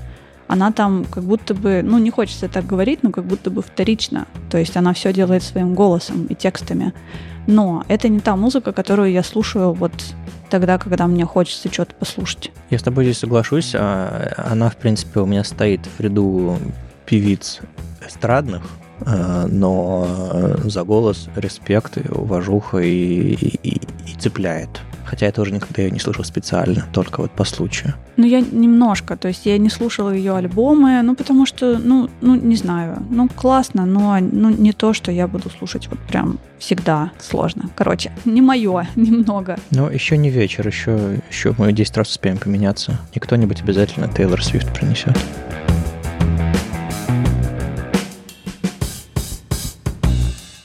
Она 0.46 0.72
там 0.72 1.04
как 1.10 1.24
будто 1.24 1.54
бы, 1.54 1.82
ну 1.82 1.98
не 1.98 2.10
хочется 2.10 2.48
так 2.48 2.66
говорить, 2.66 3.02
но 3.02 3.10
как 3.10 3.24
будто 3.24 3.50
бы 3.50 3.62
вторично. 3.62 4.26
То 4.50 4.58
есть 4.58 4.76
она 4.76 4.92
все 4.92 5.12
делает 5.12 5.42
своим 5.42 5.74
голосом 5.74 6.26
и 6.26 6.34
текстами. 6.34 6.92
Но 7.46 7.82
это 7.88 8.08
не 8.08 8.20
та 8.20 8.36
музыка, 8.36 8.72
которую 8.72 9.10
я 9.10 9.22
слушаю 9.22 9.72
вот 9.72 9.92
тогда, 10.50 10.76
когда 10.78 11.06
мне 11.06 11.24
хочется 11.24 11.72
что-то 11.72 11.94
послушать. 11.94 12.50
Я 12.70 12.78
с 12.78 12.82
тобой 12.82 13.04
здесь 13.04 13.18
соглашусь. 13.18 13.72
а, 13.74 14.32
Она, 14.50 14.68
в 14.70 14.76
принципе, 14.76 15.20
у 15.20 15.26
меня 15.26 15.44
стоит 15.44 15.80
в 15.96 16.00
ряду 16.00 16.58
певиц 17.06 17.60
эстрадных, 18.08 18.62
а, 19.00 19.46
но 19.46 20.06
за 20.64 20.82
голос 20.84 21.28
респект, 21.36 21.98
и 21.98 22.08
уважуха 22.10 22.78
и, 22.78 22.88
и- 22.90 23.58
и- 23.62 23.80
и 24.06 24.14
цепляет. 24.18 24.68
Хотя 25.04 25.24
я 25.24 25.32
тоже 25.32 25.52
никогда 25.54 25.80
ее 25.80 25.90
не 25.90 26.00
слышал 26.00 26.22
специально, 26.22 26.84
только 26.92 27.22
вот 27.22 27.30
по 27.30 27.44
случаю. 27.44 27.94
Ну, 28.18 28.26
я 28.26 28.40
немножко, 28.40 29.16
то 29.16 29.28
есть 29.28 29.46
я 29.46 29.56
не 29.56 29.70
слушала 29.70 30.10
ее 30.10 30.36
альбомы, 30.36 31.00
ну, 31.02 31.14
потому 31.14 31.46
что, 31.46 31.78
ну, 31.78 32.10
ну, 32.20 32.34
не 32.34 32.56
знаю, 32.56 33.02
ну, 33.08 33.26
классно, 33.34 33.86
но 33.86 34.18
ну, 34.20 34.50
не 34.50 34.72
то, 34.72 34.92
что 34.92 35.10
я 35.10 35.26
буду 35.26 35.48
слушать 35.48 35.88
вот 35.88 35.98
прям 36.00 36.38
всегда 36.58 37.10
сложно. 37.18 37.70
Короче, 37.74 38.12
не 38.26 38.42
мое, 38.42 38.86
немного. 38.96 39.56
Но 39.70 39.88
еще 39.88 40.18
не 40.18 40.28
вечер, 40.28 40.66
еще, 40.66 40.98
еще 41.30 41.54
мы 41.56 41.72
10 41.72 41.96
раз 41.96 42.10
успеем 42.10 42.36
поменяться. 42.36 42.98
И 43.14 43.18
кто-нибудь 43.18 43.62
обязательно 43.62 44.08
Тейлор 44.08 44.44
Свифт 44.44 44.74
принесет. 44.74 45.16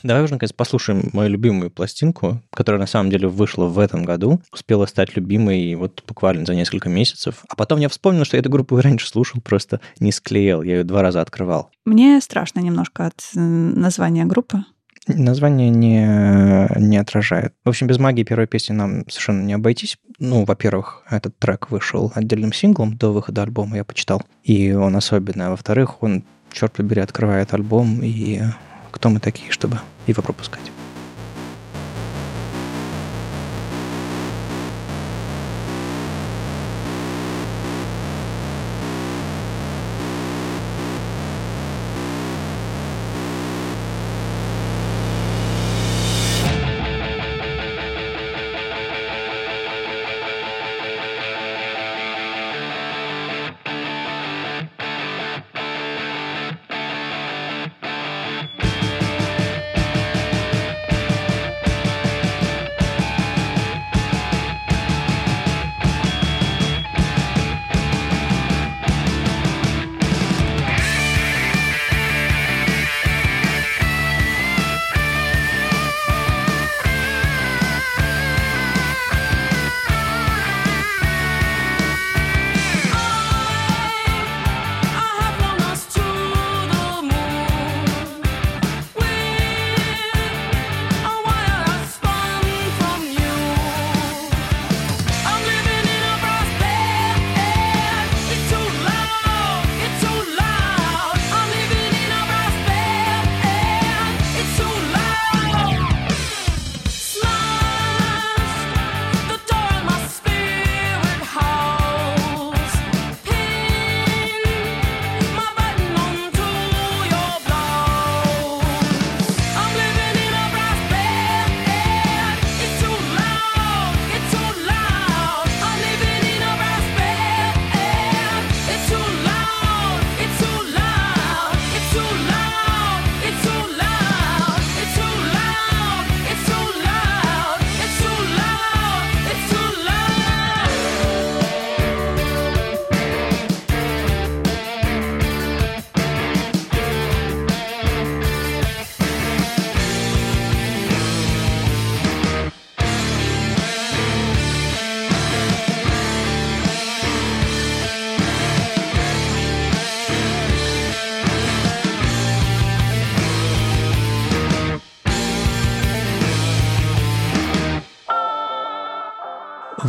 Давай 0.04 0.22
уже, 0.22 0.34
наконец, 0.34 0.52
послушаем 0.52 1.08
мою 1.14 1.30
любимую 1.30 1.70
пластинку, 1.70 2.42
которая 2.50 2.78
на 2.78 2.86
самом 2.86 3.08
деле 3.08 3.26
вышла 3.26 3.64
в 3.64 3.78
этом 3.78 4.04
году, 4.04 4.38
успела 4.52 4.84
стать 4.84 5.16
любимой 5.16 5.74
вот 5.76 6.04
буквально 6.06 6.44
за 6.44 6.54
несколько 6.54 6.90
месяцев. 6.90 7.42
А 7.48 7.56
потом 7.56 7.80
я 7.80 7.88
вспомнил, 7.88 8.26
что 8.26 8.36
я 8.36 8.40
эту 8.40 8.50
группу 8.50 8.78
раньше 8.78 9.08
слушал, 9.08 9.40
просто 9.40 9.80
не 10.00 10.12
склеил, 10.12 10.60
я 10.60 10.76
ее 10.76 10.84
два 10.84 11.00
раза 11.00 11.22
открывал. 11.22 11.70
Мне 11.86 12.20
страшно 12.20 12.60
немножко 12.60 13.06
от 13.06 13.14
э, 13.34 13.40
названия 13.40 14.26
группы. 14.26 14.64
Название 15.06 15.70
не, 15.70 16.68
не 16.78 16.98
отражает. 16.98 17.54
В 17.64 17.70
общем, 17.70 17.86
без 17.86 17.98
магии 17.98 18.24
первой 18.24 18.46
песни 18.46 18.74
нам 18.74 19.08
совершенно 19.08 19.42
не 19.42 19.54
обойтись. 19.54 19.96
Ну, 20.18 20.44
во-первых, 20.44 21.02
этот 21.08 21.38
трек 21.38 21.70
вышел 21.70 22.12
отдельным 22.14 22.52
синглом 22.52 22.94
до 22.98 23.10
выхода 23.10 23.42
альбома, 23.42 23.76
я 23.76 23.84
почитал. 23.84 24.22
И 24.42 24.72
он 24.72 24.96
особенный. 24.96 25.46
А 25.46 25.50
во-вторых, 25.50 26.02
он, 26.02 26.24
черт 26.52 26.74
побери, 26.74 27.00
открывает 27.00 27.54
альбом. 27.54 28.00
И 28.02 28.42
кто 28.90 29.10
мы 29.10 29.20
такие, 29.20 29.50
чтобы 29.50 29.80
его 30.06 30.22
пропускать? 30.22 30.70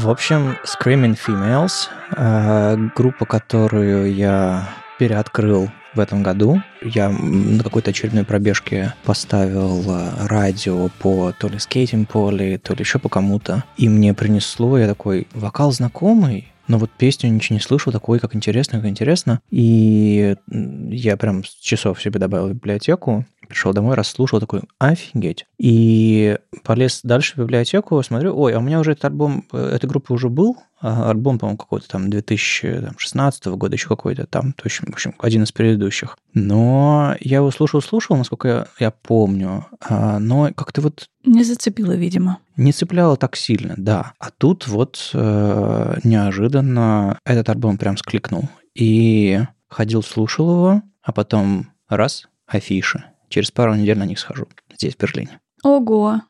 В 0.06 0.10
общем, 0.12 0.56
Screaming 0.64 1.18
Females, 1.18 1.90
э, 2.16 2.78
группа, 2.96 3.26
которую 3.26 4.14
я 4.14 4.70
переоткрыл 5.00 5.72
в 5.96 6.00
этом 6.00 6.22
году. 6.22 6.62
Я 6.84 7.10
на 7.10 7.64
какой-то 7.64 7.90
очередной 7.90 8.24
пробежке 8.24 8.94
поставил 9.04 9.84
э, 9.90 10.28
радио 10.28 10.90
по 11.00 11.32
то 11.32 11.48
ли 11.48 11.58
скейтинг-поле, 11.58 12.60
то 12.60 12.76
ли 12.76 12.82
еще 12.82 13.00
по 13.00 13.10
кому-то. 13.10 13.64
И 13.78 13.90
мне 13.90 14.14
принесло, 14.14 14.78
я 14.78 14.88
такой, 14.88 15.28
вокал 15.34 15.72
знакомый, 15.72 16.54
но 16.68 16.78
вот 16.78 16.92
песню 16.92 17.32
ничего 17.32 17.56
не 17.56 17.62
слышал, 17.62 17.92
такой, 17.92 18.20
как 18.20 18.36
интересно, 18.36 18.80
как 18.80 18.90
интересно. 18.90 19.40
И 19.50 20.36
я 20.90 21.18
прям 21.18 21.44
с 21.44 21.50
часов 21.56 22.02
себе 22.02 22.20
добавил 22.20 22.48
в 22.48 22.54
библиотеку, 22.54 23.26
пришел 23.46 23.74
домой, 23.74 23.96
расслушал, 23.96 24.40
такой, 24.40 24.62
офигеть. 24.80 25.46
И 25.58 26.38
полез 26.64 27.02
дальше 27.04 27.36
в 27.36 27.40
библиотеку, 27.40 28.02
смотрю, 28.04 28.38
ой, 28.38 28.54
а 28.54 28.60
у 28.60 28.62
меня 28.62 28.80
уже 28.80 28.92
этот 28.92 29.06
альбом 29.06 29.46
э, 29.52 29.72
этой 29.76 29.88
группы 29.88 30.14
уже 30.14 30.30
был, 30.30 30.58
альбом, 30.82 31.40
по-моему, 31.40 31.58
какой-то 31.58 31.88
там 31.88 32.10
2016 32.10 33.46
года, 33.46 33.76
еще 33.76 33.88
какой-то 33.88 34.26
там, 34.28 34.54
то 34.54 34.64
есть, 34.66 34.78
в 34.80 34.90
общем, 34.90 35.16
один 35.20 35.44
из 35.44 35.52
предыдущих. 35.52 36.18
Но 36.34 37.16
я 37.20 37.38
его 37.38 37.52
слушал-слушал, 37.52 38.18
насколько 38.18 38.48
я, 38.48 38.68
я 38.80 38.92
помню, 38.92 39.66
а, 39.82 40.20
но 40.20 40.52
как-то 40.56 40.82
вот... 40.82 41.10
Не 41.24 41.44
зацепило, 41.44 41.94
видимо. 41.94 42.40
Не 42.58 42.72
цепляло 42.72 43.18
так 43.18 43.36
сильно, 43.36 43.74
да. 43.78 44.14
А 44.20 44.30
тут 44.32 44.68
вот 44.68 45.10
э, 45.14 45.98
неожиданно 46.04 47.18
этот 47.26 47.50
альбом 47.50 47.78
прям 47.78 47.98
скликнул. 47.98 48.50
И 48.76 49.42
ходил, 49.70 50.04
слушал 50.04 50.52
его, 50.52 50.82
а 51.02 51.12
потом 51.12 51.68
раз, 51.88 52.28
афиши. 52.46 53.04
Через 53.30 53.52
пару 53.52 53.76
недель 53.76 53.98
на 53.98 54.06
них 54.06 54.20
схожу 54.20 54.48
здесь, 54.76 54.96
в 54.96 55.00
Берлине. 55.00 55.40
Ого! 55.64 56.22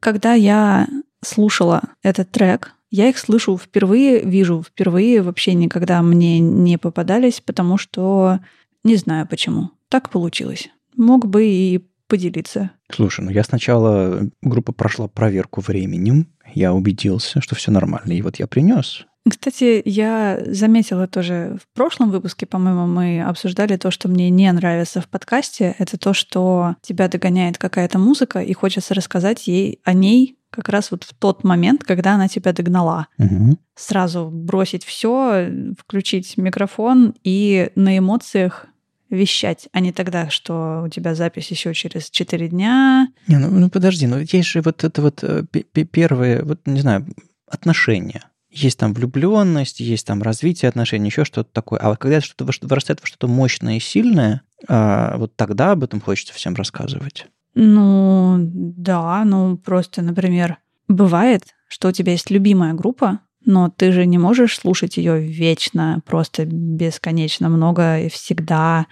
Когда 0.00 0.34
я 0.34 0.88
слушала 1.22 1.82
этот 2.02 2.30
трек, 2.30 2.72
я 2.90 3.08
их 3.08 3.18
слышу 3.18 3.58
впервые, 3.58 4.20
вижу 4.24 4.62
впервые, 4.62 5.22
вообще 5.22 5.54
никогда 5.54 6.00
мне 6.02 6.38
не 6.38 6.78
попадались, 6.78 7.40
потому 7.40 7.76
что 7.76 8.40
не 8.84 8.96
знаю 8.96 9.26
почему. 9.26 9.70
Так 9.88 10.10
получилось. 10.10 10.68
Мог 10.96 11.26
бы 11.26 11.44
и 11.46 11.84
поделиться. 12.06 12.70
Слушай, 12.92 13.24
ну 13.24 13.30
я 13.30 13.42
сначала, 13.42 14.28
группа 14.42 14.72
прошла 14.72 15.08
проверку 15.08 15.60
временем, 15.60 16.28
я 16.54 16.72
убедился, 16.72 17.40
что 17.40 17.56
все 17.56 17.72
нормально, 17.72 18.12
и 18.12 18.22
вот 18.22 18.36
я 18.36 18.46
принес. 18.46 19.06
Кстати, 19.28 19.80
я 19.86 20.38
заметила 20.46 21.06
тоже 21.06 21.56
в 21.60 21.74
прошлом 21.74 22.10
выпуске, 22.10 22.44
по-моему, 22.44 22.86
мы 22.86 23.22
обсуждали 23.22 23.76
то, 23.76 23.90
что 23.90 24.08
мне 24.08 24.28
не 24.28 24.50
нравится 24.52 25.00
в 25.00 25.08
подкасте. 25.08 25.74
Это 25.78 25.96
то, 25.96 26.12
что 26.12 26.76
тебя 26.82 27.08
догоняет 27.08 27.56
какая-то 27.56 27.98
музыка, 27.98 28.40
и 28.40 28.52
хочется 28.52 28.92
рассказать 28.92 29.46
ей 29.46 29.80
о 29.82 29.94
ней 29.94 30.36
как 30.50 30.68
раз 30.68 30.90
вот 30.90 31.04
в 31.04 31.14
тот 31.14 31.42
момент, 31.42 31.82
когда 31.82 32.14
она 32.14 32.28
тебя 32.28 32.52
догнала. 32.52 33.08
Угу. 33.18 33.56
Сразу 33.74 34.30
бросить 34.30 34.84
все, 34.84 35.50
включить 35.78 36.36
микрофон 36.36 37.14
и 37.24 37.70
на 37.74 37.98
эмоциях 37.98 38.66
вещать, 39.10 39.68
а 39.72 39.80
не 39.80 39.92
тогда, 39.92 40.28
что 40.28 40.82
у 40.86 40.88
тебя 40.88 41.14
запись 41.14 41.50
еще 41.50 41.72
через 41.74 42.10
4 42.10 42.48
дня. 42.48 43.08
Не, 43.26 43.38
ну, 43.38 43.50
ну 43.50 43.70
подожди, 43.70 44.06
ну 44.06 44.18
есть 44.18 44.48
же 44.48 44.60
вот 44.60 44.84
это 44.84 45.02
вот 45.02 45.24
э, 45.24 45.44
первые, 45.44 46.42
вот 46.42 46.60
не 46.66 46.80
знаю, 46.80 47.06
отношения 47.48 48.22
есть 48.54 48.78
там 48.78 48.94
влюбленность, 48.94 49.80
есть 49.80 50.06
там 50.06 50.22
развитие 50.22 50.68
отношений, 50.68 51.08
еще 51.08 51.24
что-то 51.24 51.50
такое. 51.52 51.80
А 51.80 51.90
вот 51.90 51.98
когда 51.98 52.20
что-то 52.20 52.44
вырастает 52.62 53.00
во 53.00 53.06
что-то 53.06 53.28
мощное 53.28 53.76
и 53.76 53.80
сильное, 53.80 54.42
а, 54.68 55.16
вот 55.18 55.36
тогда 55.36 55.72
об 55.72 55.84
этом 55.84 56.00
хочется 56.00 56.32
всем 56.32 56.54
рассказывать. 56.54 57.26
Ну, 57.54 58.36
да, 58.38 59.24
ну 59.24 59.56
просто, 59.56 60.02
например, 60.02 60.58
бывает, 60.88 61.44
что 61.68 61.88
у 61.88 61.92
тебя 61.92 62.12
есть 62.12 62.30
любимая 62.30 62.74
группа, 62.74 63.20
но 63.44 63.68
ты 63.68 63.92
же 63.92 64.06
не 64.06 64.18
можешь 64.18 64.58
слушать 64.58 64.96
ее 64.96 65.20
вечно, 65.20 66.00
просто 66.06 66.44
бесконечно 66.44 67.48
много 67.48 68.00
и 68.00 68.08
всегда, 68.08 68.86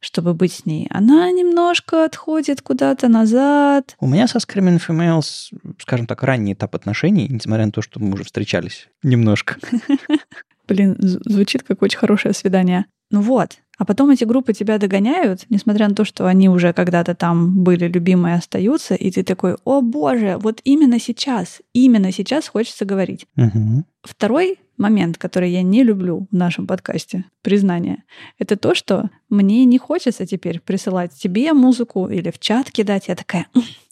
чтобы 0.00 0.34
быть 0.34 0.52
с 0.52 0.66
ней. 0.66 0.86
Она 0.90 1.30
немножко 1.30 2.04
отходит 2.04 2.62
куда-то 2.62 3.08
назад. 3.08 3.96
У 4.00 4.06
меня 4.06 4.28
со 4.28 4.38
Screaming 4.38 4.80
Females, 4.86 5.52
скажем 5.78 6.06
так, 6.06 6.22
ранний 6.22 6.52
этап 6.52 6.74
отношений, 6.74 7.28
несмотря 7.28 7.66
на 7.66 7.72
то, 7.72 7.82
что 7.82 8.00
мы 8.00 8.12
уже 8.12 8.24
встречались 8.24 8.88
немножко. 9.02 9.56
Блин, 10.68 10.96
звучит 10.98 11.62
как 11.62 11.82
очень 11.82 11.98
хорошее 11.98 12.34
свидание. 12.34 12.86
Ну 13.10 13.20
вот, 13.20 13.58
а 13.78 13.84
потом 13.84 14.10
эти 14.10 14.24
группы 14.24 14.52
тебя 14.52 14.78
догоняют, 14.78 15.44
несмотря 15.50 15.88
на 15.88 15.94
то, 15.94 16.04
что 16.04 16.26
они 16.26 16.48
уже 16.48 16.72
когда-то 16.72 17.14
там 17.14 17.62
были 17.62 17.86
любимые, 17.86 18.36
остаются, 18.36 18.94
и 18.94 19.10
ты 19.10 19.22
такой, 19.22 19.56
о 19.64 19.82
боже, 19.82 20.38
вот 20.40 20.60
именно 20.64 20.98
сейчас, 20.98 21.60
именно 21.72 22.10
сейчас 22.10 22.48
хочется 22.48 22.84
говорить. 22.84 23.26
Угу. 23.36 23.84
Второй 24.02 24.58
момент, 24.78 25.18
который 25.18 25.50
я 25.50 25.62
не 25.62 25.84
люблю 25.84 26.26
в 26.30 26.34
нашем 26.34 26.66
подкасте, 26.66 27.24
признание, 27.42 28.02
это 28.38 28.56
то, 28.56 28.74
что 28.74 29.10
мне 29.28 29.64
не 29.64 29.78
хочется 29.78 30.26
теперь 30.26 30.60
присылать 30.60 31.12
тебе 31.12 31.52
музыку 31.52 32.08
или 32.08 32.30
в 32.30 32.38
чат 32.38 32.70
кидать. 32.70 33.08
Я 33.08 33.14
такая, 33.14 33.46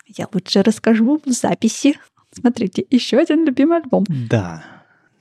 я 0.06 0.28
лучше 0.32 0.62
расскажу 0.62 1.20
в 1.24 1.30
записи. 1.30 1.98
Смотрите, 2.32 2.84
еще 2.90 3.18
один 3.18 3.44
любимый 3.44 3.78
альбом. 3.78 4.04
Да, 4.08 4.64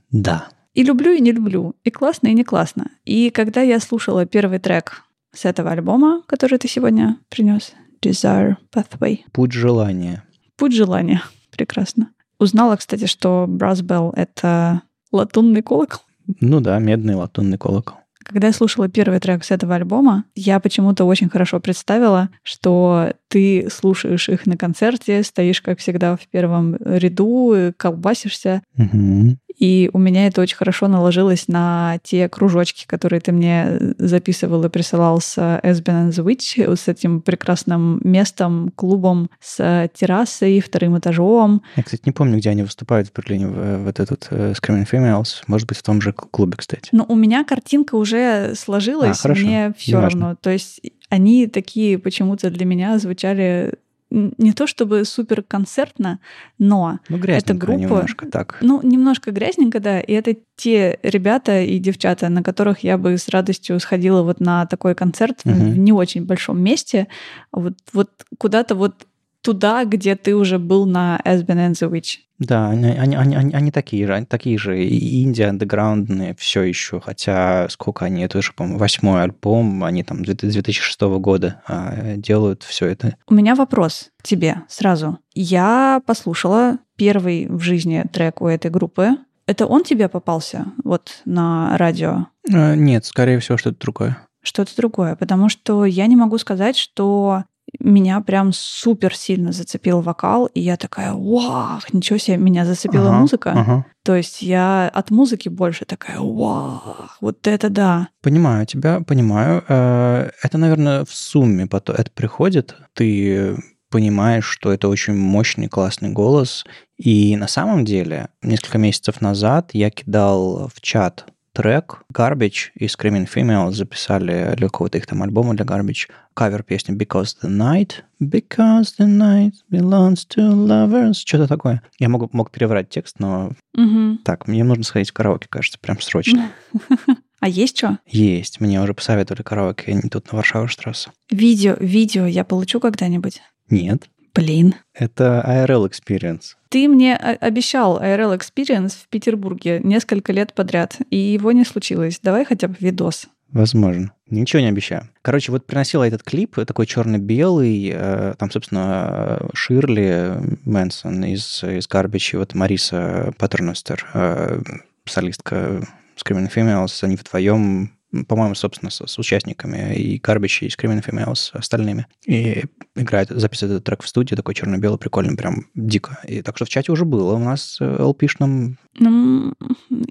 да. 0.10 0.48
И 0.74 0.84
люблю, 0.84 1.12
и 1.12 1.22
не 1.22 1.32
люблю. 1.32 1.76
И 1.84 1.92
классно, 1.92 2.28
и 2.28 2.34
не 2.34 2.44
классно. 2.44 2.92
И 3.06 3.30
когда 3.30 3.62
я 3.62 3.80
слушала 3.80 4.26
первый 4.26 4.60
трек 4.60 5.04
с 5.32 5.46
этого 5.46 5.72
альбома, 5.72 6.24
который 6.28 6.58
ты 6.58 6.68
сегодня 6.68 7.18
принес, 7.30 7.74
Desire 8.04 8.56
Pathway. 8.74 9.20
Путь 9.32 9.54
желания. 9.54 10.24
Путь 10.58 10.74
желания. 10.74 11.24
Прекрасно. 11.52 12.10
Узнала, 12.40 12.76
кстати, 12.76 13.06
что 13.06 13.46
Brass 13.48 13.82
Bell— 13.82 14.12
это 14.16 14.82
латунный 15.12 15.62
колокол. 15.62 16.02
Ну 16.42 16.60
да, 16.60 16.80
медный 16.80 17.16
латунный 17.16 17.58
колокол. 17.58 17.98
Когда 18.24 18.48
я 18.48 18.54
слушала 18.54 18.88
первый 18.88 19.20
трек 19.20 19.44
с 19.44 19.52
этого 19.52 19.76
альбома, 19.76 20.26
я 20.34 20.60
почему-то 20.60 21.06
очень 21.06 21.30
хорошо 21.30 21.60
представила, 21.60 22.30
что 22.42 23.14
ты 23.34 23.68
слушаешь 23.72 24.30
их 24.30 24.46
на 24.46 24.58
концерте, 24.58 25.24
стоишь, 25.24 25.60
как 25.60 25.80
всегда, 25.80 26.16
в 26.16 26.28
первом 26.28 26.76
ряду, 26.86 27.74
колбасишься. 27.78 28.62
Угу. 28.78 29.38
И 29.58 29.90
у 29.92 29.98
меня 29.98 30.28
это 30.28 30.42
очень 30.42 30.56
хорошо 30.56 30.88
наложилось 30.88 31.48
на 31.48 31.98
те 32.04 32.30
кружочки, 32.30 32.86
которые 32.86 33.22
ты 33.22 33.32
мне 33.32 33.80
записывал 33.98 34.64
и 34.66 34.70
присылал 34.70 35.20
с 35.20 35.38
Esben 35.38 36.10
and 36.10 36.10
the 36.10 36.24
Witch, 36.24 36.76
с 36.76 36.88
этим 36.88 37.22
прекрасным 37.22 38.00
местом, 38.04 38.72
клубом, 38.76 39.32
с 39.42 39.90
террасой, 39.96 40.60
вторым 40.60 41.00
этажом. 41.00 41.64
Я, 41.76 41.82
кстати, 41.82 42.04
не 42.06 42.12
помню, 42.12 42.38
где 42.38 42.52
они 42.52 42.62
выступают 42.62 43.08
в 43.08 43.14
Берлине, 43.14 43.48
в, 43.48 43.86
вот 43.86 44.00
этот 44.00 44.28
Screaming 44.30 44.88
Females. 44.92 45.42
Может 45.48 45.68
быть, 45.68 45.78
в 45.78 45.84
том 45.84 46.02
же 46.02 46.14
клубе, 46.14 46.56
кстати. 46.56 46.90
Но 46.92 47.04
у 47.08 47.16
меня 47.16 47.44
картинка 47.44 47.96
уже 47.96 48.54
сложилась, 48.56 49.26
а, 49.26 49.30
мне 49.30 49.74
все 49.76 50.00
равно. 50.00 50.36
То 50.40 50.52
есть 50.52 50.82
они 51.14 51.46
такие 51.46 52.00
почему-то 52.00 52.50
для 52.50 52.66
меня 52.66 52.98
звучали 52.98 53.76
не 54.10 54.52
то 54.54 54.66
чтобы 54.68 55.06
супер 55.06 55.44
концертно, 55.44 56.20
но 56.60 57.00
ну, 57.08 57.18
эта 57.18 57.54
группа 57.54 57.80
немножко 57.80 58.28
так. 58.28 58.58
Ну 58.62 58.80
немножко 58.84 59.32
грязненько, 59.32 59.80
да. 59.80 60.00
И 60.00 60.14
это 60.14 60.36
те 60.56 61.00
ребята 61.04 61.62
и 61.62 61.78
девчата, 61.80 62.30
на 62.30 62.44
которых 62.44 62.80
я 62.84 62.98
бы 62.98 63.18
с 63.18 63.28
радостью 63.30 63.80
сходила 63.80 64.24
вот 64.24 64.40
на 64.40 64.66
такой 64.66 64.96
концерт 64.96 65.42
угу. 65.46 65.54
в 65.54 65.78
не 65.78 65.92
очень 65.92 66.26
большом 66.26 66.62
месте, 66.62 67.08
вот 67.52 67.74
вот 67.92 68.10
куда-то 68.40 68.76
вот 68.76 69.08
туда, 69.44 69.86
где 69.86 70.16
ты 70.16 70.36
уже 70.36 70.58
был 70.58 70.86
на 70.86 71.22
and 71.24 71.74
the 71.74 71.92
Witch. 71.92 72.18
Да, 72.40 72.70
они, 72.70 72.88
они, 72.88 73.16
они, 73.16 73.54
они, 73.54 73.72
такие 73.72 74.08
же, 74.08 74.16
они 74.16 74.26
такие 74.26 74.58
же 74.58 74.84
инди 74.84 75.44
андеграундные 75.44 76.36
все 76.38 76.64
еще, 76.64 77.00
хотя 77.00 77.68
сколько 77.70 78.06
они, 78.06 78.24
это 78.24 78.40
уже, 78.40 78.54
по-моему, 78.54 78.80
восьмой 78.80 79.24
альбом, 79.24 79.84
они 79.84 80.04
там 80.04 80.24
2006 80.24 81.02
года 81.02 81.62
а, 81.68 82.16
делают 82.16 82.64
все 82.64 82.88
это. 82.88 83.16
У 83.28 83.34
меня 83.34 83.56
вопрос 83.56 84.10
к 84.20 84.24
тебе 84.24 84.64
сразу. 84.68 85.20
Я 85.36 86.02
послушала 86.06 86.80
первый 86.98 87.48
в 87.48 87.62
жизни 87.62 88.04
трек 88.12 88.42
у 88.42 88.48
этой 88.48 88.72
группы. 88.72 89.12
Это 89.46 89.66
он 89.66 89.84
тебе 89.84 90.10
попался 90.10 90.68
вот 90.84 91.22
на 91.26 91.78
радио? 91.78 92.28
А, 92.52 92.76
нет, 92.76 93.06
скорее 93.06 93.40
всего, 93.40 93.58
что-то 93.58 93.80
другое 93.80 94.18
что-то 94.46 94.76
другое, 94.76 95.16
потому 95.16 95.50
что 95.50 95.86
я 95.86 96.06
не 96.06 96.18
могу 96.18 96.38
сказать, 96.38 96.76
что 96.76 97.46
меня 97.80 98.22
прям 98.22 98.54
супер 98.54 99.16
сильно 99.16 99.52
зацепил 99.52 100.02
вокал, 100.02 100.46
и 100.48 100.60
я 100.60 100.78
такая, 100.78 101.14
вау, 101.14 101.80
ничего 101.92 102.18
себе, 102.18 102.38
меня 102.38 102.66
зацепила 102.66 103.10
ага, 103.10 103.20
музыка. 103.20 103.52
Ага. 103.52 103.86
То 104.04 104.16
есть 104.16 104.42
я 104.42 104.90
от 104.94 105.12
музыки 105.12 105.50
больше 105.50 105.86
такая, 105.86 106.20
вау, 106.20 106.82
вот 107.22 107.48
это 107.48 107.70
да. 107.70 108.10
Понимаю 108.22 108.66
тебя, 108.66 109.02
понимаю. 109.02 109.64
Э, 109.68 110.30
это, 110.42 110.58
наверное, 110.58 111.06
в 111.06 111.14
сумме 111.14 111.68
потом 111.68 111.96
это 111.96 112.12
приходит, 112.12 112.76
ты 112.94 113.56
понимаешь, 113.90 114.46
что 114.46 114.74
это 114.74 114.88
очень 114.88 115.14
мощный, 115.14 115.68
классный 115.68 116.10
голос. 116.10 116.66
И 116.98 117.36
на 117.38 117.48
самом 117.48 117.86
деле, 117.86 118.30
несколько 118.42 118.80
месяцев 118.80 119.22
назад 119.22 119.70
я 119.74 119.92
кидал 119.92 120.72
в 120.74 120.82
чат 120.82 121.28
трек 121.54 122.04
Garbage 122.14 122.72
и 122.76 122.86
Screaming 122.86 123.28
Female 123.34 123.72
записали 123.72 124.54
для 124.56 124.68
какого-то 124.68 124.98
их 124.98 125.06
там 125.08 125.24
альбома 125.24 125.54
для 125.56 125.66
Garbage 125.66 126.10
кавер 126.34 126.64
песни 126.64 126.96
Because 126.96 127.36
the 127.44 127.50
Night, 127.50 128.02
Because 128.22 128.88
the 129.00 129.06
Night 129.08 129.54
belongs 129.72 130.26
to 130.36 130.52
lovers, 130.52 131.14
что-то 131.14 131.48
такое. 131.48 131.82
Я 132.00 132.10
могу, 132.10 132.30
мог 132.34 132.52
переврать 132.52 132.90
текст, 132.90 133.20
но 133.20 133.52
Мгм. 133.76 134.20
так, 134.26 134.48
мне 134.48 134.64
нужно 134.64 134.84
сходить 134.84 135.12
в 135.12 135.14
караоке, 135.14 135.48
кажется, 135.50 135.80
прям 135.80 136.02
срочно. 136.02 136.50
А 137.40 137.50
есть 137.50 137.78
что? 137.78 138.00
Есть, 138.08 138.62
мне 138.62 138.82
уже 138.82 138.94
посоветовали 138.94 139.42
караоке 139.42 139.94
не 139.96 140.10
тут 140.10 140.32
на 140.32 140.38
Варшаваштрассе. 140.38 141.12
Видео, 141.30 141.76
видео 141.78 142.26
я 142.26 142.46
получу 142.46 142.80
когда-нибудь? 142.80 143.42
Нет, 143.70 144.08
Блин. 144.36 144.76
это 144.94 145.44
IRL 145.48 145.90
Experience. 145.90 146.56
Ты 146.70 146.88
мне 146.88 147.16
о- 147.16 147.36
обещал 147.36 148.02
IRL 148.02 148.38
Experience 148.38 148.94
в 149.04 149.08
Петербурге 149.10 149.80
несколько 149.84 150.32
лет 150.34 150.54
подряд, 150.54 150.98
и 151.12 151.18
его 151.18 151.52
не 151.52 151.64
случилось. 151.66 152.20
Давай 152.24 152.44
хотя 152.46 152.68
бы 152.68 152.76
видос. 152.80 153.28
Возможно. 153.52 154.12
Ничего 154.32 154.62
не 154.62 154.70
обещаю. 154.70 155.08
Короче, 155.22 155.52
вот 155.52 155.68
приносила 155.68 156.04
этот 156.08 156.24
клип, 156.24 156.56
такой 156.66 156.88
черно-белый, 156.88 157.92
э, 157.94 158.34
там, 158.40 158.50
собственно, 158.50 159.48
Ширли 159.54 160.34
Мэнсон 160.66 161.24
из, 161.26 161.64
из 161.64 161.88
Garbage, 161.88 162.34
и 162.34 162.38
вот 162.38 162.56
Мариса 162.56 163.32
Паттерностер, 163.38 164.08
э, 164.16 164.60
солистка 165.06 165.84
Screaming 166.18 166.52
Females, 166.52 167.04
они 167.04 167.16
вдвоем, 167.16 167.92
по-моему, 168.28 168.56
собственно, 168.56 168.92
с, 168.92 169.06
с 169.06 169.18
участниками 169.18 169.96
и 169.96 170.20
Garbage, 170.20 170.66
и 170.66 170.68
Screaming 170.68 171.04
Females 171.04 171.36
с 171.36 171.52
остальными. 171.54 172.06
И 172.26 172.66
играет, 172.96 173.30
записывает 173.30 173.78
этот 173.78 173.84
трек 173.86 174.04
в 174.04 174.08
студии, 174.08 174.36
такой 174.36 174.54
черно-белый, 174.54 175.00
прикольный, 175.00 175.36
прям 175.36 175.66
дико. 175.74 176.20
И 176.28 176.42
так 176.42 176.56
что 176.56 176.66
в 176.66 176.70
чате 176.70 176.92
уже 176.92 177.06
было 177.06 177.34
у 177.34 177.40
нас 177.40 177.78
э, 177.82 177.86
LP-шном 177.86 178.76
Ну, 179.00 179.54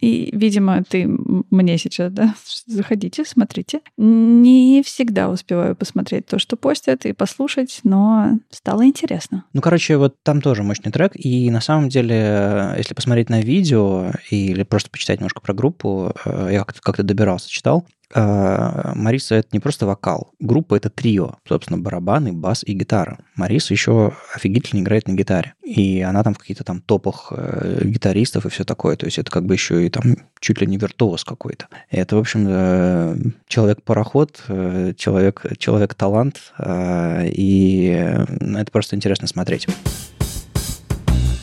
и, 0.00 0.30
видимо, 0.32 0.82
ты 0.82 1.06
мне 1.06 1.78
сейчас, 1.78 2.12
да, 2.12 2.34
заходите, 2.66 3.24
смотрите. 3.24 3.80
Не 3.96 4.82
всегда 4.84 5.28
успеваю 5.28 5.76
посмотреть 5.76 6.26
то, 6.26 6.38
что 6.38 6.56
постят, 6.56 7.06
и 7.06 7.12
послушать, 7.12 7.80
но 7.84 8.38
стало 8.50 8.86
интересно. 8.86 9.44
Ну, 9.52 9.60
короче, 9.60 9.96
вот 9.96 10.16
там 10.22 10.40
тоже 10.40 10.62
мощный 10.62 10.90
трек, 10.90 11.12
и 11.14 11.50
на 11.50 11.60
самом 11.60 11.88
деле, 11.88 12.16
э, 12.16 12.74
если 12.78 12.94
посмотреть 12.94 13.28
на 13.28 13.40
видео 13.40 14.12
или 14.30 14.62
просто 14.62 14.90
почитать 14.90 15.20
немножко 15.20 15.40
про 15.40 15.54
группу, 15.54 16.12
э, 16.24 16.48
я 16.52 16.64
как-то, 16.64 17.02
добирался, 17.02 17.50
читал, 17.50 17.86
Мариса— 18.14 19.34
это 19.36 19.48
не 19.52 19.60
просто 19.60 19.86
вокал. 19.86 20.32
Группа— 20.38 20.74
это 20.76 20.90
трио, 20.90 21.36
собственно, 21.48 21.78
барабаны, 21.78 22.32
бас 22.32 22.62
и 22.64 22.72
гитара. 22.72 23.18
Мариса 23.36 23.72
еще 23.72 24.12
офигительно 24.34 24.80
играет 24.80 25.08
на 25.08 25.12
гитаре. 25.12 25.54
И 25.64 26.02
она 26.02 26.22
там 26.22 26.34
в 26.34 26.38
каких-то 26.38 26.64
там 26.64 26.80
топах 26.80 27.32
э, 27.34 27.80
гитаристов 27.84 28.46
и 28.46 28.48
все 28.50 28.64
такое. 28.64 28.96
То 28.96 29.06
есть 29.06 29.18
это 29.18 29.30
как 29.30 29.46
бы 29.46 29.54
еще 29.54 29.86
и 29.86 29.88
там 29.88 30.16
чуть 30.40 30.60
ли 30.60 30.66
не 30.66 30.76
виртуоз 30.76 31.24
какой-то. 31.24 31.68
Это, 31.90 32.16
в 32.16 32.18
общем, 32.18 32.46
э, 32.48 33.16
человек-пароход, 33.48 34.44
э, 34.48 34.92
человек, 34.96 35.44
человек-талант, 35.58 36.52
и 36.58 38.14
это 38.40 38.70
просто 38.70 38.96
интересно 38.96 39.26
смотреть. 39.26 39.66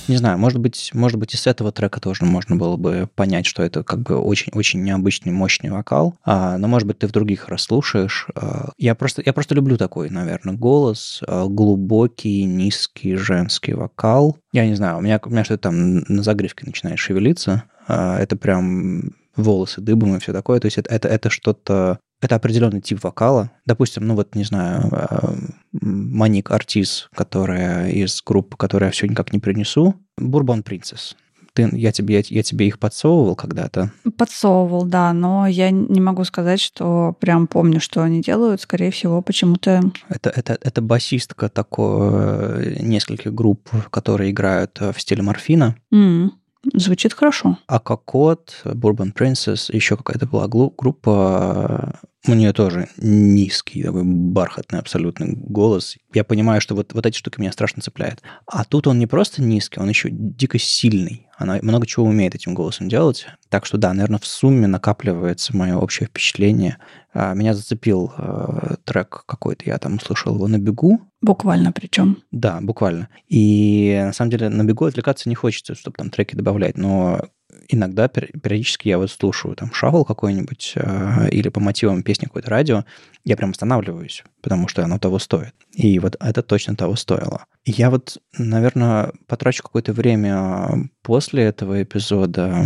Не 0.09 0.17
знаю, 0.17 0.39
может 0.39 0.59
быть, 0.59 0.89
может 0.95 1.19
быть, 1.19 1.35
и 1.35 1.37
с 1.37 1.45
этого 1.45 1.71
трека 1.71 2.01
тоже 2.01 2.25
можно 2.25 2.55
было 2.55 2.77
бы 2.77 3.07
понять, 3.13 3.45
что 3.45 3.61
это 3.61 3.83
как 3.83 3.99
бы 3.99 4.17
очень-очень 4.17 4.81
необычный, 4.83 5.31
мощный 5.31 5.69
вокал. 5.69 6.15
А, 6.25 6.57
но, 6.57 6.67
может 6.67 6.87
быть, 6.87 6.97
ты 6.97 7.07
в 7.07 7.11
других 7.11 7.47
расслушаешь. 7.47 8.25
А, 8.33 8.71
я, 8.79 8.95
просто, 8.95 9.21
я 9.23 9.33
просто 9.33 9.53
люблю 9.53 9.77
такой, 9.77 10.09
наверное, 10.09 10.55
голос. 10.55 11.21
а, 11.27 11.45
глубокий, 11.45 12.43
низкий 12.45 13.15
женский 13.17 13.73
вокал. 13.73 14.37
Я 14.51 14.65
не 14.65 14.73
знаю, 14.73 14.97
у 14.97 15.01
меня, 15.01 15.21
у 15.23 15.29
меня 15.29 15.43
что-то 15.43 15.69
там 15.69 15.99
на 15.99 16.23
загривке 16.23 16.65
начинает 16.65 16.97
шевелиться. 16.97 17.65
А, 17.87 18.17
это 18.17 18.35
прям 18.35 19.11
волосы 19.35 19.79
дыбом 19.79 20.15
и 20.15 20.19
все 20.19 20.33
такое. 20.33 20.59
То 20.59 20.65
есть 20.65 20.79
это, 20.79 20.91
это, 20.91 21.07
это 21.07 21.29
что-то 21.29 21.99
это 22.21 22.35
определенный 22.35 22.81
тип 22.81 23.03
вокала. 23.03 23.51
Допустим, 23.65 24.07
ну 24.07 24.15
вот, 24.15 24.35
не 24.35 24.43
знаю, 24.43 24.89
э, 24.91 25.35
Маник 25.71 26.51
Артиз, 26.51 27.09
которая 27.15 27.89
из 27.89 28.21
группы, 28.23 28.57
которую 28.57 28.87
я 28.87 28.91
все 28.91 29.07
никак 29.07 29.33
не 29.33 29.39
принесу. 29.39 29.95
Бурбон 30.17 30.63
Принцесс. 30.63 31.15
Ты, 31.53 31.69
я, 31.73 31.91
тебе, 31.91 32.17
я, 32.17 32.23
я 32.27 32.43
тебе 32.43 32.67
их 32.67 32.77
подсовывал 32.77 33.35
когда-то. 33.35 33.91
Подсовывал, 34.17 34.85
да, 34.85 35.13
но 35.13 35.47
я 35.47 35.71
не 35.71 35.99
могу 35.99 36.23
сказать, 36.23 36.59
что 36.59 37.15
прям 37.19 37.47
помню, 37.47 37.79
что 37.79 38.03
они 38.03 38.21
делают. 38.21 38.61
Скорее 38.61 38.91
всего, 38.91 39.21
почему-то... 39.21 39.81
Это, 40.09 40.29
это, 40.29 40.57
это 40.61 40.81
басистка 40.81 41.49
такой, 41.49 42.11
э, 42.11 42.75
нескольких 42.81 43.33
групп, 43.33 43.69
которые 43.89 44.31
играют 44.31 44.77
э, 44.79 44.91
в 44.93 45.01
стиле 45.01 45.23
морфина. 45.23 45.75
М, 45.91 46.33
Звучит 46.73 47.13
хорошо. 47.13 47.57
А 47.67 47.79
Кокот, 47.79 48.61
Bourbon 48.65 49.13
Princess, 49.13 49.73
еще 49.73 49.95
какая-то 49.95 50.27
была 50.27 50.47
группа, 50.47 51.95
у 52.27 52.33
нее 52.33 52.51
тоже 52.51 52.89
низкий, 52.97 53.81
такой 53.81 54.03
бархатный 54.03 54.79
абсолютный 54.79 55.33
голос. 55.35 55.95
Я 56.13 56.23
понимаю, 56.23 56.59
что 56.59 56.75
вот, 56.75 56.93
вот 56.93 57.05
эти 57.05 57.17
штуки 57.17 57.39
меня 57.39 57.51
страшно 57.51 57.81
цепляют. 57.81 58.21
А 58.45 58.65
тут 58.65 58.87
он 58.87 58.99
не 58.99 59.07
просто 59.07 59.41
низкий, 59.41 59.79
он 59.79 59.87
еще 59.89 60.09
дико 60.11 60.59
сильный. 60.59 61.27
Она 61.37 61.59
много 61.61 61.87
чего 61.87 62.05
умеет 62.05 62.35
этим 62.35 62.53
голосом 62.53 62.89
делать. 62.89 63.25
Так 63.47 63.65
что 63.65 63.77
да, 63.77 63.93
наверное, 63.93 64.19
в 64.19 64.25
сумме 64.25 64.67
накапливается 64.67 65.55
мое 65.55 65.77
общее 65.77 66.07
впечатление. 66.07 66.77
А, 67.13 67.33
Меня 67.33 67.53
зацепил 67.53 68.11
э, 68.17 68.75
трек 68.83 69.23
какой-то, 69.25 69.63
я 69.65 69.77
там 69.77 69.95
услышал 69.95 70.35
его 70.35 70.47
на 70.47 70.57
бегу, 70.57 71.01
Буквально 71.21 71.71
причем. 71.71 72.17
да, 72.31 72.59
буквально. 72.61 73.09
И 73.27 73.99
на 74.05 74.13
самом 74.13 74.31
деле 74.31 74.49
на 74.49 74.63
бегу 74.63 74.85
отвлекаться 74.85 75.27
не 75.29 75.35
хочется, 75.35 75.75
чтобы 75.75 75.95
там 75.97 76.09
треки 76.09 76.35
добавлять, 76.35 76.77
но 76.77 77.21
иногда 77.69 78.07
пер- 78.07 78.37
периодически 78.39 78.89
я 78.89 78.97
вот 78.97 79.11
слушаю 79.11 79.55
там 79.55 79.71
шафл 79.71 80.03
какой-нибудь 80.03 80.73
э, 80.75 81.29
или 81.29 81.49
по 81.49 81.59
мотивам 81.59 82.03
песни 82.03 82.25
какое-то 82.25 82.49
радио, 82.49 82.83
я 83.23 83.37
прям 83.37 83.51
останавливаюсь, 83.51 84.23
потому 84.41 84.67
что 84.67 84.83
оно 84.83 84.97
того 84.99 85.19
стоит. 85.19 85.53
И 85.73 85.99
вот 85.99 86.17
это 86.19 86.41
точно 86.41 86.75
того 86.75 86.95
стоило. 86.95 87.45
Я 87.65 87.89
вот, 87.89 88.17
наверное, 88.37 89.13
потрачу 89.27 89.63
какое-то 89.63 89.93
время 89.93 90.89
после 91.03 91.43
этого 91.43 91.81
эпизода 91.81 92.65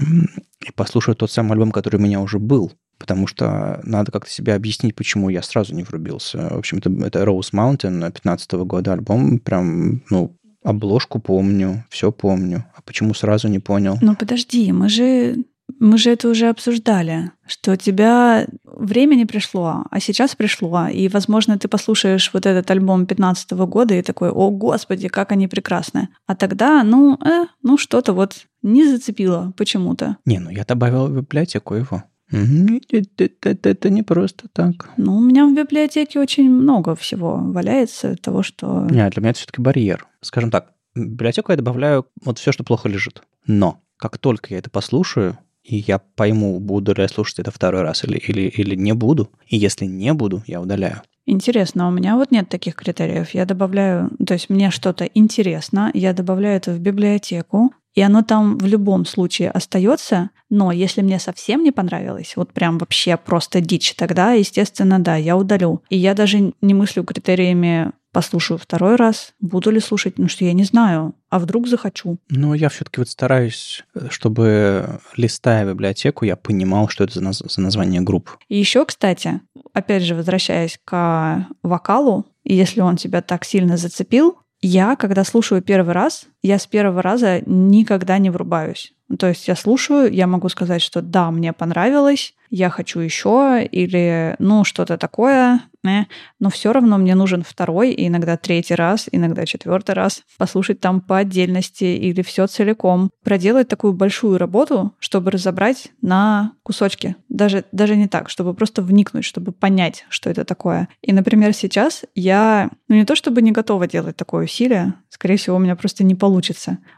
и 0.66 0.72
послушаю 0.72 1.16
тот 1.16 1.32
самый 1.32 1.52
альбом, 1.52 1.72
который 1.72 1.98
у 1.98 2.04
меня 2.04 2.22
уже 2.22 2.40
был, 2.40 2.72
потому 2.98 3.28
что 3.28 3.82
надо 3.84 4.12
как-то 4.12 4.32
себе 4.32 4.54
объяснить, 4.56 4.96
почему 4.96 5.30
я 5.30 5.42
сразу 5.44 5.76
не 5.76 5.84
врубился. 5.84 6.48
В 6.50 6.58
общем, 6.58 6.78
это, 6.78 6.90
это 7.06 7.24
Rose 7.24 7.52
Mountain 7.54 8.12
15 8.12 8.52
года 8.54 8.94
альбом, 8.94 9.40
прям, 9.40 10.04
ну, 10.10 10.38
обложку 10.64 11.20
помню, 11.20 11.84
все 11.90 12.12
помню. 12.12 12.66
А 12.76 12.82
почему 12.82 13.14
сразу 13.14 13.48
не 13.48 13.60
понял? 13.60 13.98
Ну 14.02 14.16
подожди, 14.16 14.72
мы 14.72 14.90
же 14.90 15.44
мы 15.80 15.98
же 15.98 16.12
это 16.12 16.30
уже 16.30 16.50
обсуждали, 16.50 17.32
что 17.46 17.72
у 17.72 17.76
тебя 17.76 18.48
время 18.66 19.16
не 19.16 19.26
пришло, 19.26 19.86
а 19.90 20.00
сейчас 20.00 20.36
пришло, 20.36 20.88
и, 20.88 21.08
возможно, 21.08 21.58
ты 21.58 21.68
послушаешь 21.68 22.32
вот 22.34 22.46
этот 22.46 22.70
альбом 22.72 23.06
15 23.06 23.52
года 23.52 23.94
и 23.94 24.02
такой, 24.02 24.30
о, 24.30 24.50
господи, 24.50 25.08
как 25.08 25.32
они 25.32 25.48
прекрасны. 25.48 26.10
А 26.28 26.36
тогда, 26.36 26.84
ну, 26.84 27.18
э, 27.26 27.46
ну 27.62 27.78
что-то 27.78 28.14
вот 28.14 28.46
не 28.62 28.88
зацепило 28.88 29.54
почему-то. 29.58 30.18
Не, 30.26 30.40
ну 30.40 30.50
я 30.50 30.64
добавил 30.64 31.08
в 31.08 31.16
библиотеку 31.16 31.76
его. 31.76 32.04
Это, 32.34 32.98
это- 33.24 33.50
это- 33.50 33.70
это 33.70 33.90
не 33.90 34.04
просто 34.04 34.48
так. 34.52 34.90
Ну, 34.98 35.16
у 35.18 35.22
меня 35.22 35.46
в 35.46 35.56
библиотеке 35.56 36.20
очень 36.20 36.50
много 36.50 36.96
всего 36.96 37.38
валяется 37.38 38.16
того, 38.16 38.44
что... 38.44 38.88
Не, 38.90 39.10
для 39.10 39.22
меня 39.22 39.30
это 39.32 39.40
все-таки 39.40 39.62
барьер. 39.62 40.08
Скажем 40.22 40.50
так, 40.52 40.72
в 40.96 41.00
библиотеку 41.00 41.52
я 41.52 41.58
добавляю 41.58 42.06
вот 42.24 42.40
все, 42.40 42.52
что 42.52 42.64
плохо 42.64 42.90
лежит. 42.90 43.22
Но 43.48 43.82
как 43.98 44.18
только 44.18 44.54
я 44.54 44.60
это 44.60 44.70
послушаю, 44.70 45.38
и 45.64 45.78
я 45.78 46.00
пойму, 46.00 46.60
буду 46.60 46.94
ли 46.94 47.04
я 47.04 47.08
слушать 47.08 47.40
это 47.40 47.52
второй 47.52 47.84
раз 47.84 48.04
или, 48.04 48.18
или, 48.18 48.42
или 48.50 48.76
не 48.76 48.94
буду, 48.94 49.30
и 49.48 49.56
если 49.58 49.86
не 49.86 50.14
буду, 50.14 50.44
я 50.46 50.60
удаляю. 50.60 51.02
Интересно, 51.26 51.88
у 51.88 51.92
меня 51.92 52.18
вот 52.18 52.32
нет 52.32 52.50
таких 52.50 52.76
критериев. 52.76 53.30
Я 53.34 53.46
добавляю, 53.46 54.10
то 54.26 54.34
есть 54.34 54.50
мне 54.50 54.72
что-то 54.72 55.06
интересно, 55.06 55.90
я 55.94 56.12
добавляю 56.14 56.58
это 56.58 56.72
в 56.74 56.80
библиотеку, 56.80 57.72
и 57.96 58.02
оно 58.02 58.22
там 58.24 58.58
в 58.58 58.66
любом 58.66 59.06
случае 59.06 59.52
остается, 59.52 60.30
но 60.50 60.72
если 60.72 61.02
мне 61.02 61.20
совсем 61.20 61.64
не 61.64 61.72
понравилось, 61.72 62.34
вот 62.36 62.52
прям 62.52 62.78
вообще 62.78 63.18
просто 63.18 63.62
дичь, 63.62 63.94
тогда, 63.96 64.34
естественно, 64.34 65.00
да, 65.00 65.16
я 65.16 65.38
удалю. 65.38 65.82
И 65.90 65.98
я 65.98 66.14
даже 66.14 66.54
не 66.62 66.74
мыслю 66.74 67.04
критериями 67.04 67.92
послушаю 68.12 68.60
второй 68.60 68.96
раз, 68.96 69.34
буду 69.42 69.72
ли 69.72 69.80
слушать, 69.80 70.20
ну 70.20 70.28
что 70.28 70.46
я 70.46 70.54
не 70.54 70.64
знаю, 70.64 71.16
а 71.30 71.40
вдруг 71.40 71.68
захочу. 71.68 72.20
Но 72.30 72.54
я 72.54 72.70
все-таки 72.70 73.02
вот 73.02 73.10
стараюсь, 73.10 73.84
чтобы, 74.10 75.00
листая 75.18 75.66
библиотеку, 75.66 76.24
я 76.24 76.36
понимал, 76.36 76.88
что 76.88 77.04
это 77.04 77.16
за, 77.16 77.26
наз- 77.26 77.50
за 77.50 77.62
название 77.62 78.02
групп. 78.02 78.38
И 78.50 78.58
еще, 78.58 78.86
кстати, 78.86 79.42
опять 79.74 80.04
же, 80.04 80.14
возвращаясь 80.14 80.80
к 80.86 81.48
вокалу, 81.64 82.28
если 82.44 82.82
он 82.82 82.98
тебя 82.98 83.24
так 83.24 83.44
сильно 83.46 83.78
зацепил, 83.78 84.38
я, 84.62 84.96
когда 84.96 85.24
слушаю 85.24 85.64
первый 85.64 85.94
раз, 85.94 86.28
я 86.44 86.60
с 86.60 86.68
первого 86.68 87.02
раза 87.02 87.42
никогда 87.46 88.18
не 88.20 88.30
врубаюсь. 88.30 88.94
То 89.18 89.28
есть 89.28 89.48
я 89.48 89.56
слушаю, 89.56 90.12
я 90.12 90.28
могу 90.28 90.50
сказать, 90.50 90.82
что 90.82 91.02
да, 91.02 91.32
мне 91.32 91.54
понравилось, 91.54 92.34
я 92.50 92.70
хочу 92.70 93.00
еще, 93.00 93.68
или 93.72 94.36
ну 94.38 94.64
что-то 94.64 94.98
такое, 94.98 95.62
э, 95.84 96.04
но 96.40 96.50
все 96.52 96.72
равно 96.72 97.00
мне 97.00 97.16
нужен 97.16 97.42
второй, 97.42 97.96
иногда 97.98 98.38
третий 98.38 98.76
раз, 98.76 99.10
иногда 99.12 99.46
четвертый 99.48 99.96
раз 99.96 100.22
послушать 100.38 100.80
там 100.80 101.02
по 101.02 101.18
отдельности 101.18 101.84
или 101.84 102.22
все 102.22 102.46
целиком. 102.46 103.10
Проделать 103.24 103.70
такую 103.70 103.94
большую 103.94 104.38
работу, 104.38 104.94
чтобы 105.00 105.32
разобрать 105.32 105.92
на 106.02 106.54
кусочки. 106.62 107.16
Даже, 107.28 107.66
даже 107.72 107.96
не 107.96 108.08
так, 108.08 108.30
чтобы 108.30 108.54
просто 108.54 108.84
вникнуть, 108.84 109.26
чтобы 109.26 109.52
понять, 109.52 110.06
что 110.10 110.30
это 110.30 110.46
такое. 110.46 110.90
И, 111.02 111.12
например, 111.12 111.54
сейчас 111.54 112.04
я, 112.14 112.70
ну 112.88 112.96
не 112.96 113.06
то 113.06 113.16
чтобы 113.16 113.42
не 113.42 113.52
готова 113.52 113.88
делать 113.88 114.16
такое 114.16 114.46
усилие, 114.46 114.94
скорее 115.10 115.38
всего, 115.38 115.56
у 115.56 115.60
меня 115.60 115.76
просто 115.76 116.04
не 116.04 116.14
получится. 116.14 116.33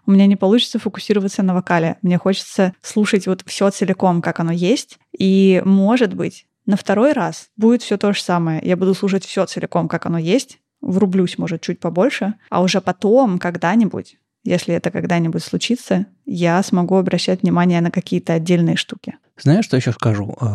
У 0.05 0.11
меня 0.11 0.25
не 0.27 0.35
получится 0.35 0.79
фокусироваться 0.79 1.43
на 1.43 1.53
вокале. 1.53 1.97
Мне 2.01 2.17
хочется 2.17 2.73
слушать 2.81 3.27
вот 3.27 3.43
все 3.45 3.69
целиком, 3.69 4.21
как 4.21 4.39
оно 4.39 4.51
есть, 4.51 4.99
и, 5.17 5.61
может 5.65 6.13
быть, 6.13 6.47
на 6.65 6.77
второй 6.77 7.13
раз 7.13 7.49
будет 7.57 7.81
все 7.81 7.97
то 7.97 8.13
же 8.13 8.21
самое. 8.21 8.61
Я 8.63 8.77
буду 8.77 8.93
слушать 8.93 9.25
все 9.25 9.45
целиком, 9.45 9.87
как 9.87 10.05
оно 10.05 10.17
есть, 10.17 10.59
врублюсь, 10.81 11.37
может, 11.37 11.61
чуть 11.61 11.79
побольше, 11.79 12.35
а 12.49 12.61
уже 12.61 12.81
потом, 12.81 13.39
когда-нибудь, 13.39 14.17
если 14.43 14.75
это 14.75 14.91
когда-нибудь 14.91 15.43
случится, 15.43 16.05
я 16.25 16.61
смогу 16.63 16.95
обращать 16.95 17.41
внимание 17.41 17.81
на 17.81 17.91
какие-то 17.91 18.33
отдельные 18.33 18.75
штуки. 18.75 19.15
Знаешь, 19.37 19.65
что 19.65 19.77
еще 19.77 19.91
скажу? 19.91 20.37
Э, 20.39 20.45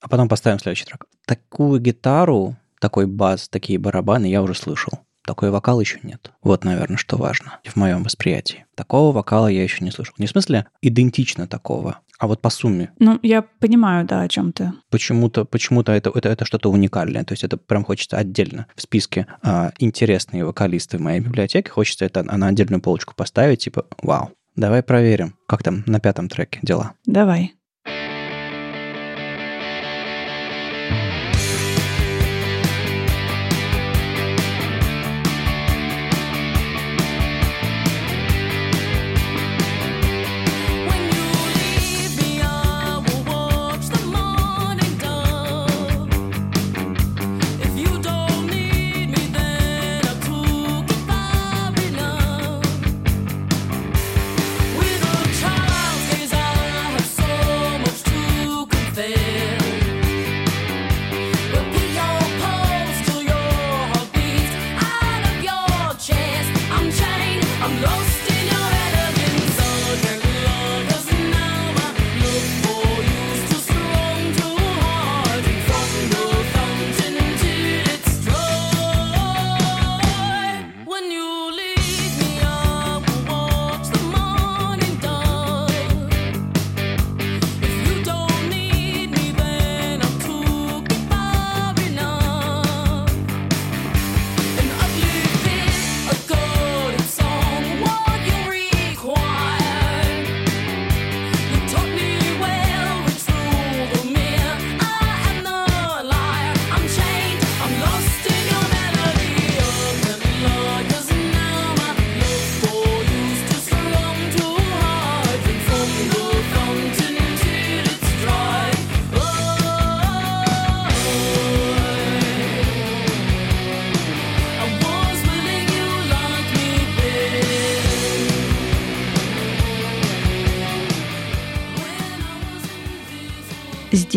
а 0.00 0.08
потом 0.08 0.28
поставим 0.28 0.58
следующий 0.58 0.86
трек. 0.86 1.04
Такую 1.26 1.80
гитару, 1.80 2.56
такой 2.80 3.06
бас, 3.06 3.48
такие 3.48 3.78
барабаны 3.78 4.26
я 4.26 4.42
уже 4.42 4.54
слышал. 4.54 5.00
Такой 5.26 5.50
вокал 5.50 5.80
еще 5.80 5.98
нет. 6.04 6.30
Вот, 6.42 6.64
наверное, 6.64 6.96
что 6.96 7.16
важно 7.16 7.58
в 7.64 7.74
моем 7.74 8.04
восприятии. 8.04 8.64
Такого 8.76 9.12
вокала 9.12 9.48
я 9.48 9.62
еще 9.62 9.84
не 9.84 9.90
слышал. 9.90 10.14
Не 10.18 10.26
в 10.26 10.30
смысле 10.30 10.66
идентично 10.82 11.48
такого, 11.48 11.98
а 12.20 12.28
вот 12.28 12.40
по 12.40 12.48
сумме. 12.48 12.92
Ну, 13.00 13.18
я 13.22 13.42
понимаю, 13.42 14.06
да, 14.06 14.20
о 14.22 14.28
чем 14.28 14.52
ты. 14.52 14.72
Почему-то, 14.88 15.44
почему-то 15.44 15.90
это, 15.90 16.12
это, 16.14 16.28
это 16.28 16.44
что-то 16.44 16.70
уникальное. 16.70 17.24
То 17.24 17.32
есть 17.32 17.42
это 17.42 17.56
прям 17.56 17.84
хочется 17.84 18.16
отдельно 18.16 18.68
в 18.76 18.82
списке 18.82 19.26
а, 19.42 19.72
интересные 19.78 20.44
вокалисты 20.44 20.98
в 20.98 21.00
моей 21.00 21.18
библиотеке. 21.18 21.70
Хочется 21.70 22.04
это 22.04 22.22
на 22.22 22.46
отдельную 22.46 22.80
полочку 22.80 23.14
поставить, 23.16 23.64
типа, 23.64 23.86
вау. 24.00 24.30
Давай 24.54 24.82
проверим, 24.82 25.34
как 25.48 25.64
там 25.64 25.82
на 25.86 25.98
пятом 25.98 26.28
треке 26.28 26.60
дела. 26.62 26.92
Давай. 27.04 27.55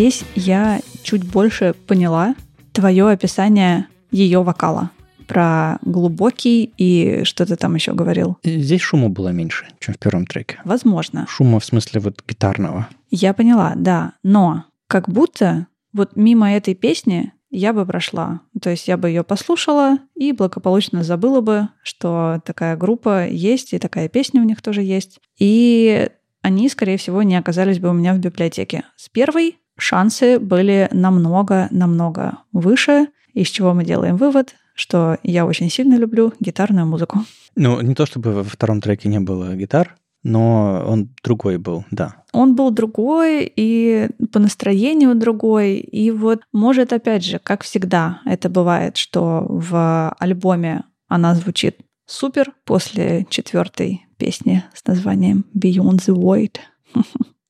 Здесь 0.09 0.25
я 0.35 0.81
чуть 1.03 1.23
больше 1.23 1.75
поняла 1.85 2.35
твое 2.71 3.07
описание 3.09 3.87
ее 4.11 4.41
вокала 4.43 4.89
про 5.27 5.77
глубокий 5.83 6.73
и 6.77 7.23
что 7.23 7.45
ты 7.45 7.55
там 7.55 7.75
еще 7.75 7.93
говорил. 7.93 8.37
Здесь 8.43 8.81
шума 8.81 9.09
было 9.09 9.29
меньше, 9.29 9.67
чем 9.79 9.93
в 9.93 9.99
первом 9.99 10.25
треке. 10.25 10.59
Возможно. 10.65 11.27
Шума 11.29 11.59
в 11.59 11.65
смысле 11.65 12.01
вот 12.01 12.23
гитарного. 12.27 12.87
Я 13.11 13.33
поняла, 13.35 13.73
да. 13.75 14.13
Но 14.23 14.65
как 14.87 15.07
будто 15.07 15.67
вот 15.93 16.15
мимо 16.15 16.51
этой 16.51 16.73
песни 16.73 17.31
я 17.51 17.71
бы 17.71 17.85
прошла. 17.85 18.41
То 18.59 18.71
есть 18.71 18.87
я 18.87 18.97
бы 18.97 19.09
ее 19.09 19.23
послушала 19.23 19.99
и 20.15 20.31
благополучно 20.31 21.03
забыла 21.03 21.41
бы, 21.41 21.69
что 21.83 22.41
такая 22.43 22.75
группа 22.75 23.27
есть, 23.27 23.73
и 23.73 23.79
такая 23.79 24.09
песня 24.09 24.41
у 24.41 24.45
них 24.45 24.63
тоже 24.63 24.81
есть. 24.81 25.19
И 25.37 26.09
они, 26.41 26.69
скорее 26.69 26.97
всего, 26.97 27.21
не 27.21 27.35
оказались 27.35 27.79
бы 27.79 27.89
у 27.89 27.93
меня 27.93 28.13
в 28.13 28.19
библиотеке. 28.19 28.83
С 28.95 29.09
первой 29.09 29.57
шансы 29.79 30.39
были 30.39 30.89
намного-намного 30.91 32.39
выше, 32.51 33.07
из 33.33 33.47
чего 33.47 33.73
мы 33.73 33.85
делаем 33.85 34.17
вывод, 34.17 34.55
что 34.75 35.17
я 35.23 35.45
очень 35.45 35.69
сильно 35.69 35.95
люблю 35.95 36.33
гитарную 36.39 36.85
музыку. 36.85 37.19
Ну, 37.55 37.81
не 37.81 37.95
то 37.95 38.05
чтобы 38.05 38.33
во 38.33 38.43
втором 38.43 38.81
треке 38.81 39.09
не 39.09 39.19
было 39.19 39.55
гитар, 39.55 39.97
но 40.23 40.83
он 40.87 41.09
другой 41.23 41.57
был, 41.57 41.85
да. 41.91 42.23
Он 42.33 42.55
был 42.55 42.71
другой 42.71 43.51
и 43.55 44.09
по 44.31 44.39
настроению 44.39 45.15
другой. 45.15 45.77
И 45.77 46.11
вот, 46.11 46.41
может, 46.51 46.93
опять 46.93 47.23
же, 47.23 47.39
как 47.39 47.63
всегда 47.63 48.21
это 48.25 48.49
бывает, 48.49 48.97
что 48.97 49.45
в 49.47 50.15
альбоме 50.19 50.83
она 51.07 51.35
звучит 51.35 51.77
супер 52.05 52.53
после 52.65 53.25
четвертой 53.29 54.05
песни 54.17 54.63
с 54.73 54.85
названием 54.85 55.45
Beyond 55.55 55.99
the 55.99 56.15
Void. 56.15 56.57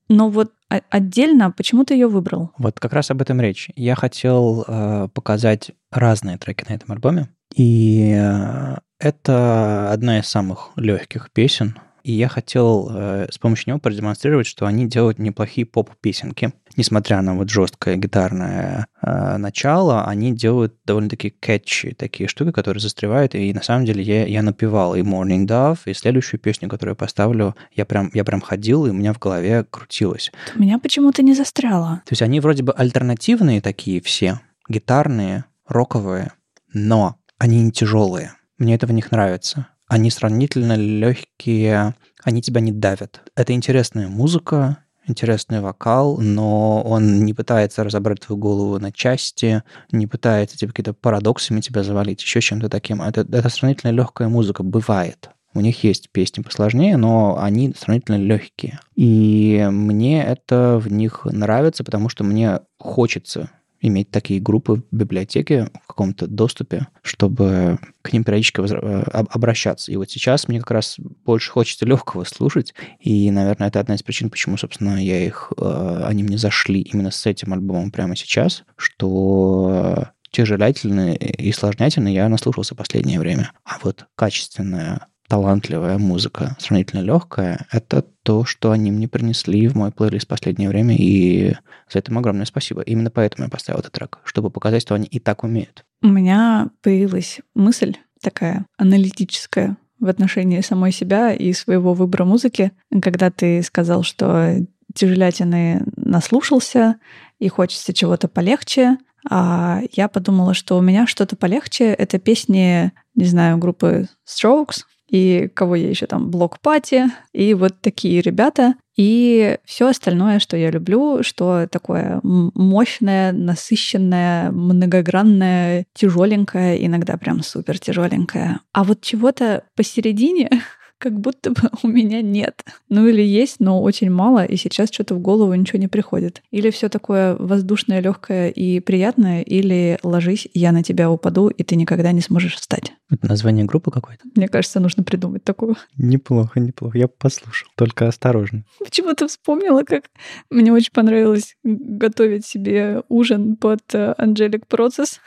Но 0.10 0.30
вот 0.30 0.52
отдельно 0.70 1.52
почему 1.52 1.84
ты 1.84 1.96
ее 1.96 2.08
выбрал? 2.08 2.52
Вот 2.58 2.80
как 2.80 2.94
раз 2.94 3.12
об 3.12 3.22
этом 3.22 3.42
речь. 3.42 3.70
Я 3.76 3.96
хотел 3.96 4.64
э, 4.68 5.08
показать 5.14 5.72
разные 5.92 6.38
треки 6.38 6.66
на 6.68 6.74
этом 6.74 6.92
альбоме. 6.92 7.30
И 7.56 8.16
э, 8.16 8.78
это 9.00 9.92
одна 9.92 10.20
из 10.20 10.28
самых 10.28 10.72
легких 10.76 11.32
песен, 11.32 11.78
и 12.04 12.12
я 12.12 12.28
хотел 12.28 12.90
э, 12.92 13.28
с 13.32 13.38
помощью 13.38 13.70
него 13.70 13.80
продемонстрировать, 13.80 14.48
что 14.48 14.66
они 14.66 14.88
делают 14.88 15.20
неплохие 15.20 15.66
поп-песенки. 15.66 16.54
Несмотря 16.76 17.22
на 17.22 17.36
вот 17.36 17.50
жесткое 17.50 17.98
гитарное 17.98 18.88
э, 19.02 19.38
начало, 19.38 20.06
они 20.06 20.34
делают 20.34 20.76
довольно-таки 20.86 21.30
кетчи, 21.30 21.94
такие 21.94 22.28
штуки, 22.28 22.52
которые 22.52 22.82
застревают. 22.82 23.36
И 23.36 23.54
на 23.54 23.62
самом 23.62 23.86
деле 23.86 24.02
я, 24.02 24.26
я 24.26 24.42
напевал 24.42 24.96
и 24.96 25.02
Morning 25.02 25.46
Dove, 25.46 25.80
и 25.86 25.94
следующую 25.94 26.40
песню, 26.40 26.70
которую 26.70 26.94
я 26.94 26.96
поставлю, 26.96 27.56
я 27.76 27.86
прям, 27.86 28.10
я 28.14 28.24
прям 28.24 28.42
ходил, 28.42 28.86
и 28.86 28.90
у 28.90 28.94
меня 28.94 29.14
в 29.14 29.20
голове 29.20 29.66
крутилось. 29.70 30.32
У 30.56 30.62
меня 30.62 30.80
почему-то 30.80 31.22
не 31.22 31.34
застряло. 31.34 32.02
То 32.06 32.14
есть 32.14 32.22
они 32.22 32.40
вроде 32.40 32.64
бы 32.64 32.74
альтернативные 32.74 33.62
такие 33.62 34.02
все, 34.02 34.40
гитарные, 34.68 35.46
роковые, 35.68 36.32
но 36.74 37.18
они 37.38 37.62
не 37.62 37.72
тяжелые. 37.72 38.34
Мне 38.58 38.76
это 38.76 38.88
в 38.88 38.92
них 38.92 39.12
нравится 39.12 39.68
они 39.90 40.12
сравнительно 40.12 40.78
легкие, 40.78 41.96
они 42.24 42.42
тебя 42.42 42.62
не 42.62 42.72
давят. 42.72 43.22
Это 43.36 43.54
интересная 43.54 44.08
музыка, 44.08 44.86
интересный 45.08 45.60
вокал, 45.60 46.20
но 46.20 46.82
он 46.84 47.26
не 47.26 47.34
пытается 47.34 47.84
разобрать 47.84 48.22
твою 48.22 48.40
голову 48.40 48.80
на 48.80 48.92
части, 48.92 49.64
не 49.92 50.06
пытается 50.08 50.58
типа, 50.58 50.72
какие-то 50.72 50.94
парадоксами 50.94 51.60
тебя 51.60 51.84
завалить, 51.84 52.22
еще 52.22 52.40
чем-то 52.40 52.70
таким. 52.70 53.02
Это, 53.02 53.22
это 53.22 53.50
сравнительно 53.50 53.92
легкая 53.92 54.30
музыка, 54.30 54.64
бывает. 54.64 55.32
У 55.56 55.62
них 55.62 55.84
есть 55.84 56.12
песни 56.12 56.44
посложнее, 56.44 56.96
но 56.96 57.40
они 57.42 57.74
сравнительно 57.76 58.18
легкие. 58.18 58.80
И 58.96 59.68
мне 59.72 60.24
это 60.24 60.80
в 60.80 60.92
них 60.92 61.26
нравится, 61.26 61.84
потому 61.84 62.08
что 62.10 62.24
мне 62.24 62.60
хочется 62.78 63.50
иметь 63.82 64.12
такие 64.12 64.40
группы 64.40 64.84
в 64.92 64.96
библиотеке, 64.96 65.70
в 65.84 65.88
каком-то 65.88 66.28
доступе, 66.28 66.88
чтобы 67.02 67.80
к 68.02 68.14
ним 68.14 68.24
периодически 68.24 68.62
э, 68.62 69.02
обращаться. 69.12 69.92
И 69.92 69.96
вот 69.96 70.10
сейчас 70.10 70.48
мне 70.48 70.60
как 70.60 70.72
раз 70.72 70.96
больше 71.00 71.52
хочется 71.52 71.86
легкого 71.86 72.24
слушать, 72.24 72.74
и, 73.00 73.30
наверное, 73.32 73.68
это 73.70 73.80
одна 73.80 73.96
из 73.96 74.04
причин, 74.04 74.30
почему, 74.30 74.58
собственно, 74.58 75.04
я 75.04 75.26
их, 75.26 75.52
э, 75.58 76.04
они 76.06 76.24
мне 76.24 76.38
зашли 76.38 76.82
именно 76.82 77.12
с 77.12 77.26
этим 77.26 77.54
альбомом 77.54 77.92
прямо 77.92 78.16
сейчас, 78.16 78.64
что 78.76 80.10
тяжелятельные 80.32 81.16
и 81.16 81.52
сложнятельные 81.52 82.14
я 82.14 82.30
наслушался 82.30 82.76
последнее 82.76 83.20
время. 83.20 83.52
А 83.64 83.78
вот 83.82 84.06
качественная 84.16 85.08
талантливая 85.30 86.00
музыка, 86.00 86.58
сравнительно 86.60 87.02
легкая, 87.02 87.68
это 87.72 88.04
то, 88.24 88.44
что 88.46 88.72
они 88.72 88.92
мне 88.92 89.08
принесли 89.08 89.68
в 89.68 89.76
мой 89.76 89.92
плейлист 89.92 90.26
в 90.26 90.30
последнее 90.30 90.70
время, 90.70 90.96
и 90.98 91.54
за 91.90 92.00
это 92.00 92.12
им 92.12 92.18
огромное 92.18 92.46
спасибо. 92.46 92.82
Именно 92.82 93.12
поэтому 93.12 93.46
я 93.46 93.50
поставил 93.50 93.80
этот 93.80 93.94
трек, 93.94 94.18
чтобы 94.24 94.50
показать, 94.50 94.82
что 94.82 94.96
они 94.96 95.06
и 95.06 95.20
так 95.20 95.44
умеют. 95.44 95.86
У 96.02 96.08
меня 96.08 96.70
появилась 96.82 97.40
мысль 97.54 97.96
такая 98.22 98.66
аналитическая 98.78 99.78
в 100.00 100.08
отношении 100.08 100.62
самой 100.62 100.92
себя 100.92 101.32
и 101.34 101.54
своего 101.54 101.94
выбора 101.94 102.26
музыки, 102.26 102.72
когда 103.02 103.30
ты 103.30 103.62
сказал, 103.62 104.04
что 104.04 104.56
тяжелятины 104.96 105.84
наслушался 105.96 106.96
и 107.38 107.48
хочется 107.50 107.94
чего-то 107.94 108.28
полегче, 108.28 108.98
а 109.30 109.82
я 109.92 110.08
подумала, 110.08 110.54
что 110.54 110.78
у 110.78 110.82
меня 110.82 111.06
что-то 111.06 111.36
полегче. 111.36 111.94
Это 111.94 112.18
песни, 112.20 112.92
не 113.16 113.26
знаю, 113.26 113.58
группы 113.58 114.08
Strokes, 114.26 114.84
и 115.10 115.50
кого 115.54 115.76
я 115.76 115.90
еще 115.90 116.06
там, 116.06 116.30
Блок 116.30 116.60
Пати, 116.60 117.06
и 117.34 117.54
вот 117.54 117.82
такие 117.82 118.22
ребята. 118.22 118.76
И 118.96 119.58
все 119.64 119.88
остальное, 119.88 120.40
что 120.40 120.58
я 120.58 120.72
люблю, 120.72 121.24
что 121.24 121.68
такое 121.72 122.20
мощное, 122.24 123.32
насыщенное, 123.32 124.52
многогранное, 124.52 125.86
тяжеленькое, 125.94 126.86
иногда 126.86 127.16
прям 127.16 127.42
супер 127.42 127.80
тяжеленькое. 127.80 128.60
А 128.74 128.84
вот 128.84 129.02
чего-то 129.02 129.64
посередине 129.76 130.50
как 131.00 131.20
будто 131.20 131.52
бы 131.52 131.62
у 131.84 131.88
меня 131.88 132.22
нет. 132.22 132.64
Ну 132.90 133.08
или 133.08 133.22
есть, 133.22 133.60
но 133.60 133.82
очень 133.82 134.12
мало, 134.12 134.46
и 134.46 134.56
сейчас 134.58 134.92
что-то 134.92 135.16
в 135.16 135.20
голову 135.20 135.54
ничего 135.56 135.80
не 135.80 135.88
приходит. 135.88 136.44
Или 136.52 136.70
все 136.70 136.90
такое 136.90 137.36
воздушное, 137.38 138.02
легкое 138.02 138.50
и 138.50 138.80
приятное, 138.80 139.42
или 139.42 139.98
ложись, 140.04 140.48
я 140.54 140.72
на 140.72 140.84
тебя 140.84 141.10
упаду, 141.10 141.48
и 141.48 141.64
ты 141.64 141.76
никогда 141.76 142.12
не 142.12 142.22
сможешь 142.22 142.56
встать. 142.56 142.94
Это 143.10 143.28
название 143.28 143.66
группы 143.66 143.90
какой-то? 143.90 144.22
Мне 144.36 144.48
кажется, 144.48 144.80
нужно 144.80 145.04
придумать 145.04 145.44
такую. 145.44 145.76
Неплохо, 145.98 146.60
неплохо. 146.60 146.98
Я 146.98 147.08
послушал. 147.08 147.70
Только 147.76 148.08
осторожно. 148.08 148.64
Почему-то 148.80 149.28
вспомнила, 149.28 149.84
как 149.84 150.06
мне 150.52 150.72
очень 150.72 150.92
понравилось 150.94 151.56
готовить 151.64 152.46
себе 152.46 153.04
ужин 153.10 153.56
под 153.56 153.82
Angelic 153.94 154.64
э, 154.70 154.76
Process 154.76 155.20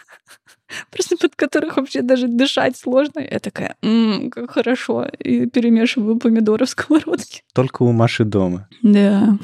просто 0.91 1.17
под 1.17 1.35
которых 1.37 1.77
вообще 1.77 2.03
даже 2.03 2.29
дышать 2.29 2.77
сложно. 2.77 3.21
Я 3.21 3.39
такая, 3.39 3.77
м-м, 3.83 4.31
как 4.31 4.51
хорошо. 4.51 5.07
И 5.19 5.47
перемешиваю 5.47 6.19
помидоры 6.19 6.67
в 6.67 6.71
сковородке. 6.71 7.43
Только 7.53 7.83
у 7.83 7.93
Маши 7.93 8.25
дома. 8.25 8.69
Да. 8.83 9.39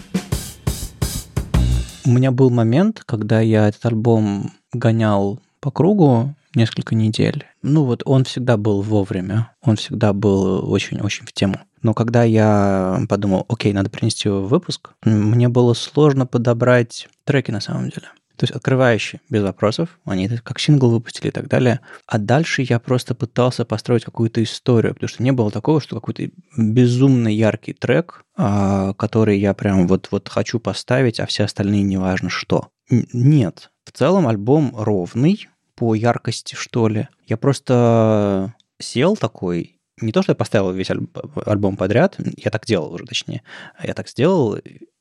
У 2.05 2.11
меня 2.11 2.31
был 2.31 2.51
момент, 2.51 3.03
когда 3.05 3.41
я 3.41 3.69
этот 3.69 3.85
альбом 3.87 4.53
гонял 4.73 5.41
по 5.61 5.71
кругу 5.71 6.35
несколько 6.55 6.95
недель. 6.95 7.45
Ну 7.63 7.85
вот 7.85 8.03
он 8.05 8.25
всегда 8.25 8.57
был 8.57 8.83
вовремя, 8.83 9.53
он 9.63 9.77
всегда 9.77 10.13
был 10.13 10.71
очень-очень 10.73 11.27
в 11.27 11.33
тему. 11.33 11.61
Но 11.83 11.95
когда 11.95 12.25
я 12.25 13.01
подумал, 13.09 13.47
окей, 13.49 13.73
надо 13.73 13.91
принести 13.91 14.29
выпуск, 14.29 14.91
мне 15.05 15.49
было 15.49 15.75
сложно 15.75 16.27
подобрать 16.27 17.09
треки 17.25 17.51
на 17.51 17.61
самом 17.61 17.91
деле. 17.91 18.09
То 18.39 18.45
есть 18.45 18.55
открывающие, 18.55 19.21
без 19.29 19.43
вопросов, 19.43 19.99
они 20.05 20.27
это 20.27 20.41
как 20.41 20.61
сингл 20.61 20.91
выпустили 20.91 21.29
и 21.29 21.33
так 21.33 21.49
далее. 21.49 21.81
А 22.07 22.19
дальше 22.19 22.63
я 22.63 22.79
просто 22.79 23.17
пытался 23.17 23.65
построить 23.65 24.05
какую-то 24.05 24.41
историю, 24.45 24.95
потому 24.95 25.09
что 25.09 25.25
не 25.25 25.33
было 25.33 25.51
такого, 25.51 25.81
что 25.81 25.97
какой-то 25.97 26.31
безумно 26.57 27.27
яркий 27.27 27.73
трек, 27.73 28.23
а, 28.37 28.95
который 28.95 29.41
я 29.41 29.55
прям 29.55 29.89
вот-вот 29.89 30.29
хочу 30.29 30.61
поставить, 30.61 31.19
а 31.19 31.27
все 31.27 31.45
остальные 31.45 31.83
неважно 31.83 32.31
что. 32.31 32.69
Нет. 32.89 33.73
В 33.85 33.91
целом 33.91 34.29
альбом 34.29 34.73
ровный, 34.77 35.49
по 35.75 35.97
яркости, 35.97 36.55
что 36.55 36.87
ли. 36.87 37.09
Я 37.27 37.37
просто 37.37 38.55
сел 38.79 39.17
такой 39.17 39.79
не 40.01 40.13
то, 40.13 40.23
что 40.23 40.33
я 40.33 40.37
поставил 40.37 40.71
весь 40.71 40.91
альбом 40.91 41.77
подряд, 41.77 42.17
я 42.37 42.51
так 42.53 42.67
делал 42.67 42.93
уже, 42.93 43.05
точнее, 43.05 43.43
я 43.83 43.95
так 43.95 44.09
сделал, 44.09 44.57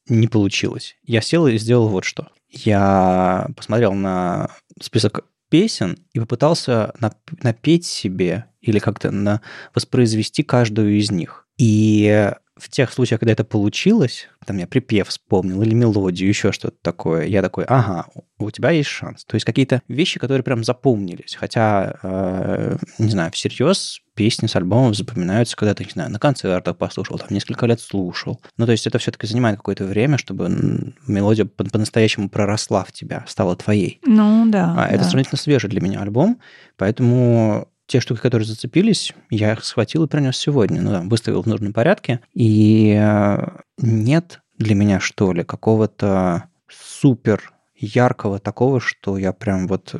не 0.10 0.28
получилось. 0.28 0.96
Я 1.04 1.22
сел 1.22 1.48
и 1.48 1.58
сделал 1.58 1.88
вот 1.89 2.06
что 2.06 2.30
я 2.50 3.48
посмотрел 3.56 3.93
на 3.93 4.50
список 4.82 5.26
песен 5.50 5.98
и 6.13 6.20
попытался 6.20 6.93
напеть 7.41 7.86
себе 7.86 8.46
или 8.62 8.80
как-то 8.80 9.12
на 9.12 9.41
воспроизвести 9.74 10.43
каждую 10.43 10.98
из 10.98 11.10
них. 11.12 11.48
И 11.58 12.32
в 12.58 12.70
тех 12.70 12.91
случаях, 12.91 13.20
когда 13.20 13.34
это 13.34 13.43
получилось, 13.43 14.28
там 14.46 14.58
я 14.58 14.67
припев 14.67 15.08
вспомнил 15.08 15.62
или 15.62 15.74
мелодию, 15.74 16.28
еще 16.28 16.52
что-то 16.52 16.76
такое, 16.82 17.26
я 17.26 17.41
такой, 17.41 17.65
ага, 17.65 18.08
у 18.39 18.52
тебя 18.52 18.72
есть 18.72 18.89
шанс. 18.89 19.26
То 19.26 19.36
есть 19.36 19.46
какие-то 19.46 19.82
вещи, 19.88 20.20
которые 20.20 20.43
прям 20.43 20.63
запомнились. 20.63 21.36
Хотя, 21.36 21.98
э, 22.02 22.78
не 22.98 23.10
знаю, 23.10 23.32
всерьез 23.32 24.02
песни 24.18 24.48
с 24.48 24.56
альбомов 24.56 24.98
запоминаются, 24.98 25.56
когда 25.56 25.76
ты, 25.76 25.86
не 25.86 25.92
знаю, 25.92 26.12
на 26.12 26.18
концертах 26.18 26.76
послушал, 26.76 27.20
там 27.20 27.28
несколько 27.30 27.68
лет 27.68 27.80
слушал. 27.80 28.42
Ну, 28.58 28.66
то 28.66 28.72
есть 28.72 28.88
это 28.88 28.98
все-таки 28.98 29.28
занимает 29.28 29.58
какое-то 29.58 29.86
время, 29.86 30.18
чтобы 30.18 30.94
мелодия 31.06 31.46
по-настоящему 31.46 32.28
проросла 32.28 32.84
в 32.84 32.92
тебя, 32.92 33.24
стала 33.28 33.56
твоей. 33.56 34.00
Ну, 34.06 34.46
да. 34.48 34.74
А 34.74 34.76
да. 34.76 34.88
это 34.88 35.04
сравнительно 35.04 35.38
свежий 35.38 35.70
для 35.70 35.82
меня 35.82 36.02
альбом, 36.02 36.40
поэтому 36.78 37.68
те 37.86 38.00
штуки, 38.02 38.20
которые 38.20 38.48
зацепились, 38.48 39.14
я 39.30 39.54
их 39.54 39.64
схватил 39.64 40.04
и 40.04 40.08
принес 40.08 40.36
сегодня. 40.36 40.82
Ну 40.82 40.90
да, 40.90 41.02
выставил 41.02 41.44
в 41.44 41.48
нужном 41.48 41.72
порядке. 41.72 42.20
И 42.34 42.98
э, 43.00 43.38
нет 43.78 44.42
для 44.58 44.74
меня, 44.74 45.00
что 45.00 45.32
ли, 45.32 45.44
какого-то 45.44 46.46
супер 46.68 47.54
яркого 47.78 48.40
такого, 48.40 48.80
что 48.80 49.18
я 49.18 49.34
прям 49.34 49.68
вот, 49.68 49.96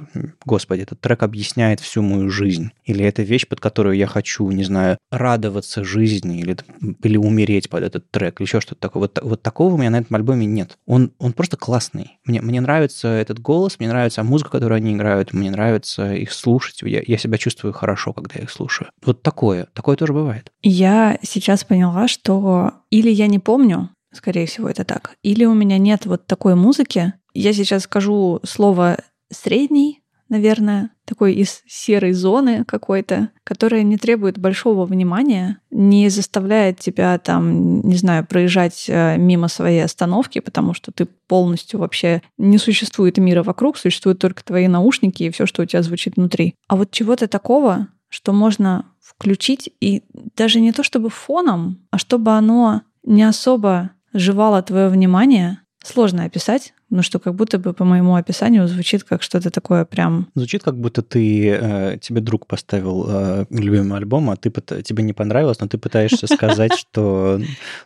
господи, 0.46 0.82
этот 0.82 1.00
трек 1.02 1.24
объясняет 1.24 1.80
всю 1.80 2.02
мою 2.02 2.30
жизнь. 2.30 2.72
Или 2.86 3.06
это 3.06 3.24
вещь, 3.24 3.48
под 3.48 3.60
которую 3.60 3.96
я 3.96 4.08
хочу, 4.08 4.50
не 4.52 4.64
знаю, 4.64 4.98
радоваться 5.12 5.84
жизни 5.84 6.40
или, 6.40 6.58
или 7.04 7.18
умереть 7.18 7.70
под 7.70 7.84
этот 7.84 8.10
трек, 8.12 8.40
или 8.40 8.48
еще 8.48 8.62
что-то 8.62 8.82
такое. 8.82 9.02
Вот, 9.02 9.20
вот 9.22 9.42
такого 9.42 9.74
у 9.74 9.78
меня 9.78 9.90
на 9.90 10.00
этом 10.00 10.16
альбоме 10.16 10.46
нет. 10.46 10.78
Он, 10.86 11.12
он 11.20 11.34
просто 11.34 11.58
классный. 11.58 12.20
Мне, 12.26 12.42
мне 12.42 12.62
нравится 12.62 13.08
этот 13.08 13.40
голос, 13.40 13.80
мне 13.80 13.88
нравится 13.88 14.24
музыка, 14.24 14.52
которую 14.52 14.78
они 14.78 14.94
играют, 14.94 15.34
мне 15.34 15.52
нравится 15.52 16.14
их 16.14 16.32
слушать. 16.32 16.82
Я, 16.82 17.02
я 17.06 17.18
себя 17.18 17.38
чувствую 17.38 17.74
хорошо, 17.74 18.14
когда 18.14 18.36
я 18.36 18.44
их 18.44 18.52
слушаю. 18.52 18.90
Вот 19.06 19.22
такое. 19.22 19.68
Такое 19.74 19.96
тоже 19.96 20.14
бывает. 20.14 20.52
Я 20.62 21.20
сейчас 21.22 21.64
поняла, 21.64 22.08
что 22.08 22.74
или 22.90 23.10
я 23.10 23.28
не 23.28 23.40
помню, 23.40 23.90
скорее 24.12 24.46
всего, 24.46 24.70
это 24.70 24.84
так, 24.84 25.16
или 25.24 25.46
у 25.46 25.54
меня 25.54 25.78
нет 25.78 26.06
вот 26.06 26.26
такой 26.26 26.56
музыки, 26.56 27.14
я 27.34 27.54
сейчас 27.54 27.84
скажу 27.84 28.40
слово 28.44 28.98
«средний», 29.32 30.02
наверное, 30.30 30.92
такой 31.06 31.34
из 31.36 31.62
серой 31.68 32.12
зоны 32.12 32.66
какой-то, 32.66 33.30
которая 33.44 33.84
не 33.84 33.98
требует 33.98 34.38
большого 34.38 34.86
внимания, 34.86 35.60
не 35.72 36.10
заставляет 36.10 36.80
тебя 36.80 37.18
там, 37.18 37.82
не 37.82 37.96
знаю, 37.96 38.26
проезжать 38.26 38.86
э, 38.90 39.18
мимо 39.18 39.48
своей 39.48 39.84
остановки, 39.84 40.40
потому 40.40 40.74
что 40.74 40.92
ты 40.92 41.06
полностью 41.06 41.80
вообще 41.80 42.22
не 42.38 42.58
существует 42.58 43.18
мира 43.18 43.44
вокруг, 43.44 43.78
существуют 43.78 44.20
только 44.20 44.44
твои 44.44 44.68
наушники 44.68 45.24
и 45.24 45.30
все, 45.30 45.46
что 45.46 45.64
у 45.64 45.66
тебя 45.66 45.82
звучит 45.82 46.18
внутри. 46.18 46.56
А 46.68 46.76
вот 46.76 46.92
чего-то 46.92 47.28
такого, 47.28 47.88
что 48.10 48.34
можно 48.34 48.86
включить 49.02 49.70
и 49.80 50.04
даже 50.36 50.60
не 50.60 50.74
то 50.74 50.84
чтобы 50.84 51.10
фоном, 51.10 51.88
а 51.92 51.98
чтобы 51.98 52.32
оно 52.32 52.82
не 53.04 53.24
особо 53.24 53.92
жевало 54.18 54.62
твое 54.62 54.90
внимание, 54.90 55.60
сложно 55.84 56.26
описать, 56.26 56.74
ну 56.90 57.02
что 57.02 57.20
как 57.20 57.36
будто 57.36 57.58
бы 57.60 57.74
по 57.74 57.84
моему 57.84 58.16
описанию 58.16 58.68
звучит 58.68 59.04
как 59.04 59.22
что-то 59.22 59.50
такое 59.52 59.84
прям... 59.86 60.28
Звучит 60.36 60.64
как 60.64 60.78
будто 60.80 61.02
ты, 61.02 61.50
э, 61.50 61.98
тебе 62.02 62.22
друг 62.22 62.48
поставил 62.48 63.06
э, 63.08 63.46
любимый 63.50 63.98
альбом, 63.98 64.30
а 64.30 64.38
ты, 64.38 64.50
тебе 64.82 65.04
не 65.04 65.14
понравилось, 65.14 65.60
но 65.60 65.68
ты 65.68 65.78
пытаешься 65.78 66.28
сказать, 66.34 66.74
что 66.74 67.42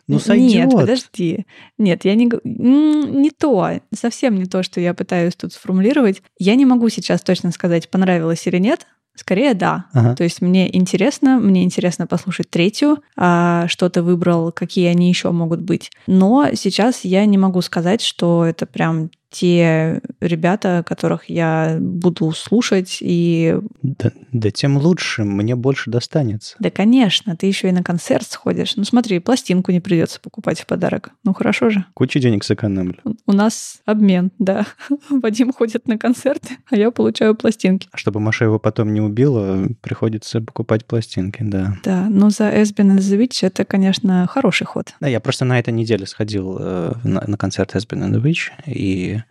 ну 0.06 0.18
сойдет. 0.18 0.66
Нет, 0.66 0.70
подожди. 0.72 1.46
Нет, 1.78 2.04
я 2.04 2.14
не... 2.14 2.30
Не 2.44 3.30
то, 3.30 3.70
совсем 3.94 4.36
не 4.36 4.46
то, 4.46 4.62
что 4.62 4.80
я 4.80 4.94
пытаюсь 4.94 5.34
тут 5.34 5.52
сформулировать. 5.52 6.22
Я 6.38 6.54
не 6.54 6.64
могу 6.64 6.88
сейчас 6.88 7.22
точно 7.22 7.50
сказать, 7.50 7.90
понравилось 7.90 8.46
или 8.46 8.58
нет, 8.58 8.86
Скорее, 9.14 9.54
да. 9.54 9.86
Ага. 9.92 10.14
То 10.16 10.24
есть 10.24 10.40
мне 10.40 10.74
интересно, 10.74 11.38
мне 11.38 11.64
интересно 11.64 12.06
послушать 12.06 12.48
третью, 12.50 13.02
а 13.16 13.66
что 13.68 13.88
ты 13.90 14.02
выбрал, 14.02 14.52
какие 14.52 14.86
они 14.88 15.08
еще 15.08 15.30
могут 15.30 15.60
быть. 15.60 15.90
Но 16.06 16.48
сейчас 16.54 17.04
я 17.04 17.24
не 17.26 17.36
могу 17.36 17.60
сказать, 17.60 18.00
что 18.00 18.44
это 18.44 18.64
прям 18.66 19.10
те 19.32 20.00
ребята, 20.20 20.84
которых 20.86 21.28
я 21.28 21.78
буду 21.80 22.32
слушать 22.32 22.98
и... 23.00 23.58
Да, 23.82 24.12
да 24.30 24.50
тем 24.50 24.76
лучше, 24.76 25.24
мне 25.24 25.56
больше 25.56 25.90
достанется. 25.90 26.54
Да, 26.60 26.70
конечно, 26.70 27.34
ты 27.36 27.46
еще 27.46 27.68
и 27.68 27.72
на 27.72 27.82
концерт 27.82 28.26
сходишь. 28.28 28.76
Ну 28.76 28.84
смотри, 28.84 29.18
пластинку 29.18 29.72
не 29.72 29.80
придется 29.80 30.20
покупать 30.20 30.60
в 30.60 30.66
подарок. 30.66 31.10
Ну 31.24 31.32
хорошо 31.32 31.70
же. 31.70 31.84
Кучу 31.94 32.18
денег 32.18 32.44
сэкономлю. 32.44 32.98
У 33.26 33.32
нас 33.32 33.80
обмен, 33.86 34.30
да. 34.38 34.66
Вадим 35.10 35.52
ходит 35.52 35.88
на 35.88 35.98
концерты, 35.98 36.58
а 36.70 36.76
я 36.76 36.90
получаю 36.90 37.34
пластинки. 37.34 37.88
А 37.90 37.96
чтобы 37.96 38.20
Маша 38.20 38.44
его 38.44 38.58
потом 38.58 38.92
не 38.92 39.00
убила, 39.00 39.66
приходится 39.80 40.40
покупать 40.40 40.84
пластинки, 40.84 41.42
да. 41.42 41.76
Да, 41.82 42.06
но 42.10 42.30
за 42.30 42.50
Эсбин 42.62 42.98
и 42.98 43.00
Witch 43.00 43.46
это, 43.46 43.64
конечно, 43.64 44.26
хороший 44.28 44.66
ход. 44.66 44.94
Да, 45.00 45.08
я 45.08 45.20
просто 45.20 45.44
на 45.44 45.58
этой 45.58 45.72
неделе 45.72 46.06
сходил 46.06 46.58
э, 46.60 46.92
на, 47.04 47.24
на 47.26 47.36
концерт 47.36 47.74
Эсбин 47.74 48.02
and 48.04 48.12
the 48.12 48.22
Witch, 48.22 48.50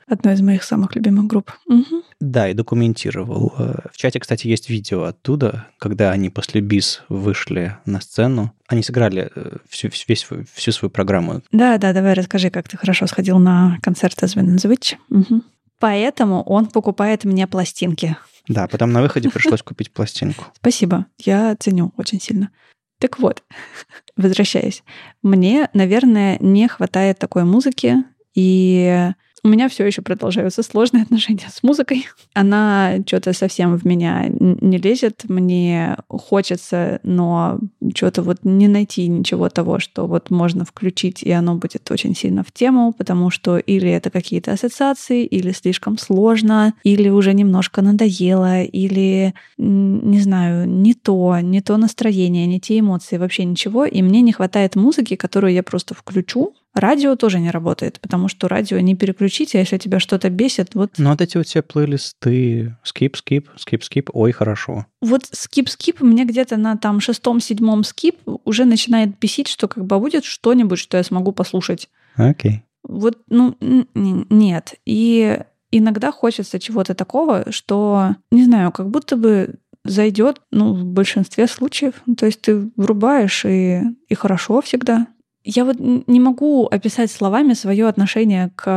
и... 0.08 0.13
Одна 0.13 0.34
из 0.34 0.41
моих 0.41 0.63
самых 0.63 0.95
любимых 0.95 1.25
групп. 1.27 1.51
Угу. 1.67 2.04
Да, 2.19 2.49
и 2.49 2.54
документировал. 2.54 3.54
Э, 3.58 3.75
в 3.91 3.97
чате, 3.97 4.19
кстати, 4.19 4.47
есть 4.47 4.69
видео 4.69 5.04
оттуда, 5.04 5.67
когда 5.80 6.12
они 6.12 6.30
после 6.30 6.62
БИС 6.62 7.04
вышли 7.10 7.77
на 7.86 8.01
сцену. 8.01 8.54
Они 8.67 8.84
сыграли 8.84 9.32
э, 9.34 9.58
всю, 9.69 9.89
весь, 10.08 10.27
всю 10.54 10.71
свою 10.71 10.89
программу. 10.89 11.41
Да, 11.51 11.77
да, 11.77 11.93
давай 11.93 12.13
расскажи, 12.13 12.49
как 12.49 12.67
ты 12.67 12.77
хорошо 12.77 13.08
сходил 13.08 13.39
на 13.39 13.77
концерт 13.82 14.17
the 14.21 14.69
Witch. 14.69 14.95
Угу. 15.10 15.43
Поэтому 15.80 16.43
он 16.43 16.67
покупает 16.67 17.25
мне 17.25 17.47
пластинки. 17.47 18.15
Да, 18.47 18.67
потом 18.67 18.91
на 18.91 19.01
выходе 19.01 19.30
пришлось 19.30 19.63
купить 19.63 19.91
пластинку. 19.91 20.45
Спасибо, 20.56 21.08
я 21.17 21.56
ценю 21.60 21.91
очень 21.97 22.21
сильно. 22.21 22.51
Так 22.99 23.17
вот, 23.17 23.43
возвращаясь, 24.15 24.84
мне, 25.23 25.69
наверное, 25.73 26.38
не 26.39 26.67
хватает 26.67 27.17
такой 27.17 27.45
музыки, 27.45 27.95
и 28.36 29.12
у 29.43 29.47
меня 29.47 29.69
все 29.69 29.86
еще 29.86 30.01
продолжаются 30.01 30.62
сложные 30.63 31.04
отношения 31.04 31.47
с 31.51 31.63
музыкой. 31.63 32.08
Она 32.34 32.97
что-то 33.06 33.34
совсем 33.34 33.77
в 33.77 33.86
меня 33.86 34.27
не 34.30 34.77
лезет. 34.77 35.23
Мне 35.27 35.97
хочется, 36.08 36.99
но 37.04 37.60
что-то 37.95 38.21
вот 38.21 38.39
не 38.43 38.67
найти 38.67 39.08
ничего 39.08 39.49
того, 39.49 39.80
что 39.80 40.06
вот 40.06 40.30
можно 40.30 40.65
включить, 40.65 41.23
и 41.23 41.32
оно 41.32 41.56
будет 41.56 41.89
очень 41.89 42.15
сильно 42.15 42.43
в 42.43 42.51
тему, 42.51 42.93
потому 42.93 43.32
что 43.32 43.58
или 43.58 43.89
это 43.89 44.10
какие-то 44.10 44.51
ассоциации, 44.51 45.25
или 45.25 45.51
слишком 45.51 45.97
сложно, 45.97 46.73
или 46.84 47.10
уже 47.10 47.34
немножко 47.34 47.82
надоело, 47.82 48.62
или, 48.62 49.34
не 49.58 50.19
знаю, 50.19 50.69
не 50.69 50.93
то, 50.93 51.39
не 51.41 51.62
то 51.62 51.77
настроение, 51.77 52.45
не 52.45 52.60
те 52.60 52.80
эмоции, 52.80 53.17
вообще 53.17 53.45
ничего. 53.45 53.86
И 53.86 54.01
мне 54.01 54.21
не 54.21 54.34
хватает 54.34 54.75
музыки, 54.75 55.15
которую 55.15 55.54
я 55.54 55.63
просто 55.63 55.95
включу, 55.95 56.54
Радио 56.73 57.15
тоже 57.15 57.39
не 57.39 57.51
работает, 57.51 57.99
потому 57.99 58.29
что 58.29 58.47
радио 58.47 58.79
не 58.79 58.95
переключить, 58.95 59.55
а 59.55 59.57
если 59.57 59.77
тебя 59.77 59.99
что-то 59.99 60.29
бесит, 60.29 60.73
вот... 60.73 60.91
Ну, 60.97 61.10
вот 61.10 61.19
эти 61.19 61.36
вот 61.36 61.47
все 61.47 61.62
плейлисты 61.62 62.77
скип, 62.84 63.17
скип, 63.17 63.49
скип, 63.57 63.84
скип, 63.84 64.10
ой, 64.13 64.31
хорошо. 64.31 64.86
Вот 65.01 65.23
скип, 65.31 65.67
скип 65.67 65.99
мне 65.99 66.23
где-то 66.23 66.55
на 66.55 66.77
там 66.77 67.01
шестом, 67.01 67.41
седьмом 67.41 67.84
скип 67.84 68.17
уже 68.45 68.63
начинает 68.63 69.19
бесить, 69.19 69.49
что 69.49 69.67
как 69.67 69.86
бы 69.86 69.99
будет 69.99 70.23
что-нибудь, 70.23 70.79
что 70.79 70.97
я 70.97 71.03
смогу 71.03 71.34
послушать. 71.34 71.89
Окей. 72.15 72.51
Okay. 72.51 72.60
Вот, 72.84 73.17
ну, 73.27 73.55
нет. 73.93 74.75
И 74.86 75.39
иногда 75.71 76.12
хочется 76.12 76.60
чего-то 76.60 76.95
такого, 76.95 77.51
что, 77.51 78.15
не 78.31 78.43
знаю, 78.43 78.71
как 78.71 78.89
будто 78.89 79.17
бы 79.17 79.55
зайдет, 79.84 80.41
ну, 80.51 80.73
в 80.73 80.86
большинстве 80.86 81.47
случаев. 81.47 81.95
То 82.17 82.25
есть 82.25 82.41
ты 82.41 82.69
врубаешь, 82.75 83.45
и, 83.45 83.81
и 84.07 84.15
хорошо 84.15 84.62
всегда. 84.62 85.07
Я 85.43 85.65
вот 85.65 85.77
не 85.80 86.19
могу 86.19 86.67
описать 86.67 87.12
словами 87.12 87.54
свое 87.54 87.88
отношение 87.88 88.51
к 88.56 88.67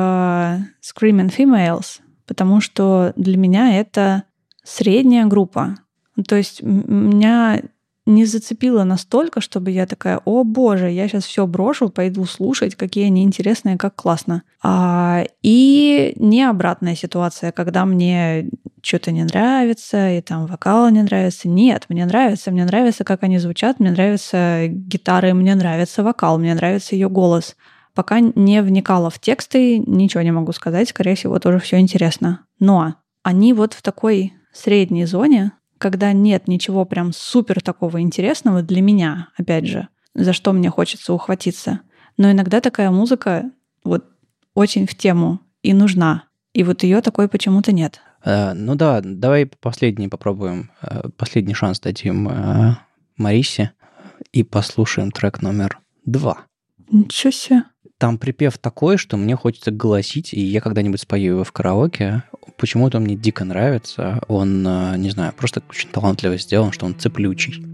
Screaming 0.82 1.34
Females, 1.34 2.00
потому 2.26 2.60
что 2.60 3.12
для 3.16 3.36
меня 3.36 3.78
это 3.78 4.24
средняя 4.62 5.26
группа. 5.26 5.76
То 6.26 6.36
есть 6.36 6.62
меня 6.62 7.62
не 8.06 8.26
зацепило 8.26 8.84
настолько, 8.84 9.40
чтобы 9.40 9.70
я 9.70 9.86
такая, 9.86 10.20
о 10.24 10.44
боже, 10.44 10.90
я 10.90 11.08
сейчас 11.08 11.24
все 11.24 11.46
брошу, 11.46 11.88
пойду 11.88 12.24
слушать, 12.26 12.74
какие 12.74 13.06
они 13.06 13.22
интересные, 13.22 13.78
как 13.78 13.96
классно. 13.96 14.42
А, 14.62 15.24
и 15.42 16.12
не 16.16 16.42
обратная 16.42 16.94
ситуация, 16.94 17.50
когда 17.52 17.86
мне 17.86 18.50
что-то 18.82 19.10
не 19.10 19.24
нравится, 19.24 20.10
и 20.10 20.20
там 20.20 20.46
вокал 20.46 20.90
не 20.90 21.02
нравится. 21.02 21.48
Нет, 21.48 21.86
мне 21.88 22.04
нравится, 22.04 22.50
мне 22.50 22.64
нравится, 22.64 23.04
как 23.04 23.22
они 23.22 23.38
звучат, 23.38 23.80
мне 23.80 23.90
нравятся 23.90 24.66
гитары, 24.68 25.32
мне 25.32 25.54
нравится 25.54 26.02
вокал, 26.02 26.38
мне 26.38 26.54
нравится 26.54 26.94
ее 26.94 27.08
голос. 27.08 27.56
Пока 27.94 28.20
не 28.20 28.60
вникала 28.60 29.08
в 29.08 29.18
тексты, 29.18 29.78
ничего 29.78 30.22
не 30.22 30.32
могу 30.32 30.52
сказать, 30.52 30.88
скорее 30.88 31.14
всего, 31.14 31.38
тоже 31.38 31.60
все 31.60 31.78
интересно. 31.78 32.40
Но 32.58 32.96
они 33.22 33.54
вот 33.54 33.72
в 33.72 33.82
такой 33.82 34.34
средней 34.52 35.06
зоне, 35.06 35.52
когда 35.84 36.14
нет 36.14 36.48
ничего 36.48 36.86
прям 36.86 37.12
супер 37.12 37.60
такого 37.60 38.00
интересного 38.00 38.62
для 38.62 38.80
меня, 38.80 39.28
опять 39.36 39.66
же, 39.66 39.88
за 40.14 40.32
что 40.32 40.54
мне 40.54 40.70
хочется 40.70 41.12
ухватиться. 41.12 41.80
Но 42.16 42.30
иногда 42.30 42.62
такая 42.62 42.90
музыка 42.90 43.50
вот 43.84 44.06
очень 44.54 44.86
в 44.86 44.94
тему 44.94 45.40
и 45.62 45.74
нужна. 45.74 46.24
И 46.54 46.62
вот 46.62 46.84
ее 46.84 47.02
такой 47.02 47.28
почему-то 47.28 47.72
нет. 47.72 48.00
Э, 48.24 48.54
ну 48.54 48.76
да, 48.76 49.02
давай 49.04 49.44
последний 49.44 50.08
попробуем, 50.08 50.70
э, 50.80 51.10
последний 51.18 51.52
шанс 51.52 51.80
дадим 51.80 52.30
э, 52.30 52.76
Марисе 53.18 53.72
и 54.32 54.42
послушаем 54.42 55.10
трек 55.10 55.42
номер 55.42 55.80
два. 56.06 56.46
Ничего 56.90 57.30
себе. 57.30 57.64
Там 58.04 58.18
припев 58.18 58.58
такой, 58.58 58.98
что 58.98 59.16
мне 59.16 59.34
хочется 59.34 59.70
голосить, 59.70 60.34
и 60.34 60.40
я 60.42 60.60
когда-нибудь 60.60 61.00
спою 61.00 61.36
его 61.36 61.44
в 61.44 61.52
караоке. 61.52 62.22
Почему-то 62.58 63.00
мне 63.00 63.16
дико 63.16 63.46
нравится. 63.46 64.20
Он, 64.28 64.62
не 65.00 65.08
знаю, 65.08 65.32
просто 65.34 65.62
очень 65.70 65.88
талантливо 65.88 66.36
сделан, 66.36 66.70
что 66.70 66.84
он 66.84 66.98
цеплючий. 66.98 67.64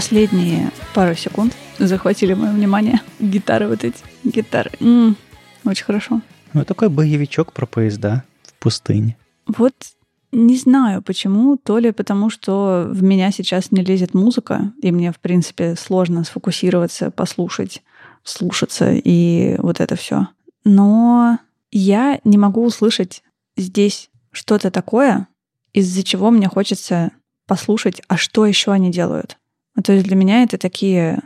Последние 0.00 0.70
пару 0.94 1.14
секунд 1.14 1.54
захватили 1.78 2.32
мое 2.32 2.52
внимание. 2.52 3.02
Гитары 3.18 3.68
вот 3.68 3.84
эти. 3.84 3.98
Гитары. 4.24 4.70
М-м, 4.80 5.14
очень 5.66 5.84
хорошо. 5.84 6.22
Ну, 6.54 6.64
такой 6.64 6.88
боевичок 6.88 7.52
про 7.52 7.66
поезда 7.66 8.24
в 8.42 8.54
пустыне. 8.54 9.18
Вот 9.46 9.74
Не 10.32 10.56
знаю 10.56 11.02
почему, 11.02 11.56
то 11.56 11.78
ли 11.78 11.90
потому, 11.90 12.30
что 12.30 12.86
в 12.88 13.02
меня 13.02 13.32
сейчас 13.32 13.72
не 13.72 13.82
лезет 13.82 14.14
музыка, 14.14 14.72
и 14.80 14.92
мне, 14.92 15.12
в 15.12 15.18
принципе, 15.18 15.74
сложно 15.76 16.22
сфокусироваться, 16.24 17.10
послушать, 17.10 17.82
слушаться 18.22 18.92
и 18.92 19.56
вот 19.58 19.80
это 19.80 19.96
все. 19.96 20.28
Но 20.64 21.38
я 21.72 22.20
не 22.24 22.38
могу 22.38 22.64
услышать 22.64 23.22
здесь 23.56 24.08
что-то 24.30 24.70
такое, 24.70 25.26
из-за 25.72 26.04
чего 26.04 26.30
мне 26.30 26.48
хочется 26.48 27.10
послушать, 27.46 28.00
а 28.06 28.16
что 28.16 28.46
еще 28.46 28.70
они 28.70 28.92
делают. 28.92 29.36
Ну, 29.80 29.82
то 29.82 29.94
есть 29.94 30.04
для 30.04 30.14
меня 30.14 30.42
это 30.42 30.58
такие... 30.58 31.22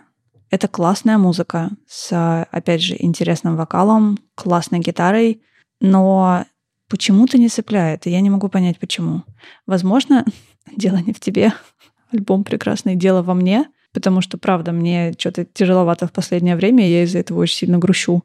Это 0.49 0.69
классная 0.69 1.19
музыка 1.19 1.71
с, 1.89 2.47
опять 2.53 2.83
же, 2.83 2.95
интересным 2.97 3.57
вокалом, 3.57 4.17
классной 4.37 4.79
гитарой, 4.79 5.43
но 5.81 6.45
почему-то 6.89 7.37
не 7.37 7.49
цепляет, 7.49 8.07
и 8.07 8.11
я 8.11 8.21
не 8.21 8.31
могу 8.31 8.49
понять, 8.49 8.79
почему. 8.79 9.25
Возможно, 9.67 10.25
дело 10.77 10.99
не 10.99 11.13
в 11.13 11.19
тебе, 11.19 11.53
альбом 12.13 12.45
прекрасное 12.45 12.95
дело 12.95 13.23
во 13.23 13.35
мне, 13.35 13.67
потому 13.93 14.21
что, 14.21 14.39
правда, 14.39 14.71
мне 14.71 15.15
что-то 15.19 15.45
тяжеловато 15.45 16.07
в 16.07 16.13
последнее 16.13 16.55
время, 16.55 16.89
я 16.89 17.03
из-за 17.03 17.19
этого 17.19 17.41
очень 17.41 17.57
сильно 17.57 17.79
грущу, 17.79 18.23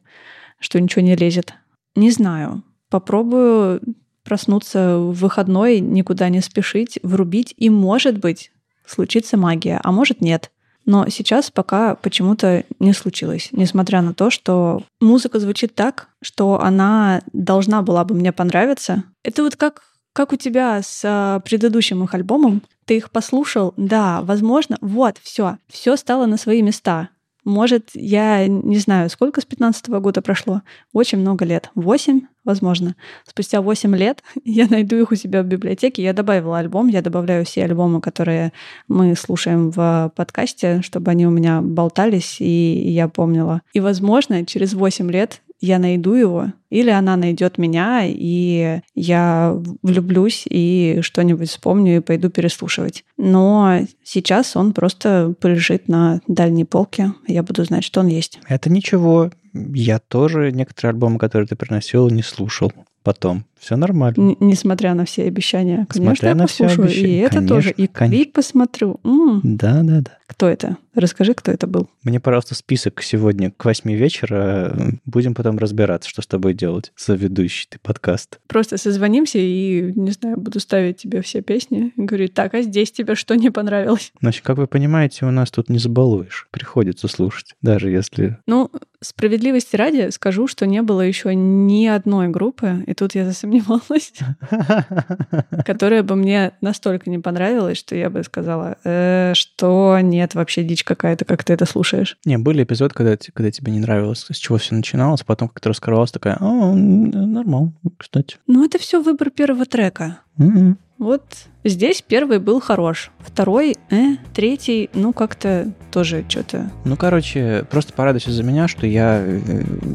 что 0.60 0.80
ничего 0.80 1.02
не 1.02 1.16
лезет. 1.16 1.54
Не 1.96 2.12
знаю. 2.12 2.62
Попробую 2.88 3.82
проснуться 4.22 4.96
в 4.96 5.12
выходной, 5.12 5.80
никуда 5.80 6.28
не 6.28 6.40
спешить, 6.40 7.00
врубить, 7.02 7.52
и, 7.56 7.68
может 7.68 8.18
быть, 8.18 8.52
случится 8.90 9.36
магия, 9.36 9.80
а 9.82 9.92
может 9.92 10.20
нет. 10.20 10.50
Но 10.86 11.08
сейчас 11.08 11.50
пока 11.50 11.94
почему-то 11.94 12.64
не 12.78 12.92
случилось, 12.92 13.50
несмотря 13.52 14.02
на 14.02 14.14
то, 14.14 14.30
что 14.30 14.82
музыка 15.00 15.38
звучит 15.38 15.74
так, 15.74 16.08
что 16.22 16.60
она 16.60 17.22
должна 17.32 17.82
была 17.82 18.04
бы 18.04 18.14
мне 18.14 18.32
понравиться. 18.32 19.04
Это 19.22 19.42
вот 19.42 19.56
как, 19.56 19.82
как 20.12 20.32
у 20.32 20.36
тебя 20.36 20.80
с 20.82 21.02
а, 21.04 21.40
предыдущим 21.40 22.02
их 22.02 22.14
альбомом. 22.14 22.62
Ты 22.86 22.96
их 22.96 23.10
послушал, 23.10 23.74
да, 23.76 24.22
возможно, 24.22 24.78
вот, 24.80 25.18
все, 25.22 25.58
все 25.68 25.96
стало 25.96 26.26
на 26.26 26.36
свои 26.36 26.62
места. 26.62 27.10
Может, 27.44 27.90
я 27.94 28.46
не 28.46 28.78
знаю, 28.78 29.10
сколько 29.10 29.40
с 29.40 29.44
15 29.44 29.88
-го 29.88 30.00
года 30.00 30.22
прошло. 30.22 30.62
Очень 30.92 31.18
много 31.18 31.44
лет. 31.44 31.70
Восемь, 31.74 32.22
возможно. 32.44 32.96
Спустя 33.26 33.60
восемь 33.60 33.96
лет 33.96 34.22
я 34.44 34.66
найду 34.68 34.96
их 34.96 35.12
у 35.12 35.14
себя 35.14 35.42
в 35.42 35.46
библиотеке. 35.46 36.02
Я 36.02 36.12
добавила 36.12 36.58
альбом. 36.58 36.88
Я 36.88 37.02
добавляю 37.02 37.44
все 37.44 37.64
альбомы, 37.64 38.00
которые 38.00 38.52
мы 38.88 39.14
слушаем 39.14 39.70
в 39.70 40.12
подкасте, 40.14 40.82
чтобы 40.82 41.10
они 41.10 41.26
у 41.26 41.30
меня 41.30 41.60
болтались, 41.60 42.40
и 42.40 42.90
я 42.90 43.08
помнила. 43.08 43.62
И, 43.72 43.80
возможно, 43.80 44.44
через 44.44 44.74
восемь 44.74 45.10
лет 45.10 45.42
я 45.60 45.78
найду 45.78 46.14
его, 46.14 46.52
или 46.70 46.90
она 46.90 47.16
найдет 47.16 47.58
меня, 47.58 48.02
и 48.04 48.80
я 48.94 49.56
влюблюсь 49.82 50.44
и 50.48 50.98
что-нибудь 51.02 51.48
вспомню 51.50 51.96
и 51.96 52.00
пойду 52.00 52.30
переслушивать. 52.30 53.04
Но 53.18 53.80
сейчас 54.02 54.56
он 54.56 54.72
просто 54.72 55.34
полежит 55.40 55.88
на 55.88 56.20
дальней 56.26 56.64
полке, 56.64 57.12
я 57.26 57.42
буду 57.42 57.64
знать, 57.64 57.84
что 57.84 58.00
он 58.00 58.06
есть. 58.08 58.40
Это 58.48 58.70
ничего. 58.70 59.30
Я 59.52 59.98
тоже 59.98 60.52
некоторые 60.52 60.90
альбомы, 60.90 61.18
которые 61.18 61.46
ты 61.48 61.56
приносил, 61.56 62.08
не 62.08 62.22
слушал 62.22 62.72
потом. 63.02 63.44
Все 63.58 63.76
нормально. 63.76 64.14
Н- 64.18 64.36
несмотря 64.40 64.94
на 64.94 65.04
все 65.06 65.24
обещания. 65.24 65.86
Конечно, 65.88 66.00
Несмотря 66.12 66.28
я 66.30 66.34
на 66.34 66.46
все 66.46 66.64
послушаю. 66.68 66.86
И 66.88 66.90
обещания. 66.92 67.20
это 67.22 67.30
Конечно, 67.34 67.48
тоже. 67.56 67.70
И 67.70 67.86
конечно. 67.86 68.16
клип 68.24 68.32
посмотрю. 68.34 69.00
М, 69.04 69.40
Да, 69.42 69.80
да, 69.82 70.00
да. 70.02 70.10
Кто 70.26 70.48
это? 70.48 70.76
Расскажи, 70.94 71.34
кто 71.34 71.52
это 71.52 71.66
был. 71.66 71.88
Мне, 72.02 72.20
пожалуйста, 72.20 72.54
список 72.54 73.02
сегодня 73.02 73.52
к 73.56 73.64
восьми 73.64 73.94
вечера. 73.94 74.76
Будем 75.04 75.34
потом 75.34 75.58
разбираться, 75.58 76.08
что 76.08 76.22
с 76.22 76.26
тобой 76.26 76.54
делать. 76.54 76.92
Соведущий 76.96 77.66
ты 77.68 77.78
подкаст. 77.78 78.40
Просто 78.48 78.76
созвонимся 78.76 79.38
и, 79.38 79.92
не 79.94 80.10
знаю, 80.10 80.38
буду 80.38 80.58
ставить 80.60 80.98
тебе 80.98 81.22
все 81.22 81.42
песни. 81.42 81.92
И 81.96 82.02
говорю, 82.02 82.28
так, 82.28 82.54
а 82.54 82.62
здесь 82.62 82.90
тебе 82.90 83.14
что 83.14 83.36
не 83.36 83.50
понравилось? 83.50 84.12
Значит, 84.20 84.44
как 84.44 84.58
вы 84.58 84.66
понимаете, 84.66 85.26
у 85.26 85.30
нас 85.30 85.50
тут 85.50 85.68
не 85.68 85.78
забалуешь. 85.78 86.48
Приходится 86.50 87.08
слушать, 87.08 87.54
даже 87.62 87.90
если... 87.90 88.38
Ну, 88.46 88.70
справедливости 89.00 89.76
ради 89.76 90.10
скажу, 90.10 90.46
что 90.46 90.66
не 90.66 90.82
было 90.82 91.00
еще 91.00 91.34
ни 91.34 91.86
одной 91.86 92.28
группы, 92.28 92.84
и 92.86 92.94
тут 92.94 93.14
я 93.14 93.24
засомневалась, 93.24 94.12
которая 95.64 96.02
бы 96.02 96.16
мне 96.16 96.52
настолько 96.60 97.08
не 97.08 97.18
понравилась, 97.18 97.78
что 97.78 97.96
я 97.96 98.10
бы 98.10 98.22
сказала, 98.22 98.76
«Э, 98.84 99.32
что 99.34 99.98
нет, 100.02 100.34
вообще 100.34 100.62
дичь 100.64 100.79
какая-то, 100.84 101.24
как 101.24 101.44
ты 101.44 101.52
это 101.52 101.66
слушаешь. 101.66 102.16
Не, 102.24 102.38
были 102.38 102.64
эпизоды, 102.64 102.94
когда, 102.94 103.16
когда 103.34 103.50
тебе 103.50 103.72
не 103.72 103.80
нравилось, 103.80 104.26
с 104.30 104.36
чего 104.36 104.58
все 104.58 104.74
начиналось, 104.74 105.22
потом 105.22 105.48
как-то 105.48 105.68
раскрывалась 105.68 106.12
такая, 106.12 106.36
м, 106.40 107.10
нормально, 107.10 107.72
кстати. 107.96 108.38
Ну, 108.46 108.64
это 108.64 108.78
все 108.78 109.02
выбор 109.02 109.30
первого 109.30 109.66
трека. 109.66 110.20
М-м. 110.38 110.78
Вот 111.00 111.24
здесь 111.64 112.04
первый 112.06 112.40
был 112.40 112.60
хорош, 112.60 113.10
второй, 113.20 113.78
э, 113.90 114.16
третий, 114.34 114.90
ну, 114.92 115.14
как-то 115.14 115.72
тоже 115.90 116.26
что-то 116.28 116.70
Ну, 116.84 116.94
короче, 116.94 117.64
просто 117.70 117.94
порадуйся 117.94 118.30
за 118.30 118.42
меня, 118.42 118.68
что 118.68 118.86
я 118.86 119.16
э, 119.18 119.40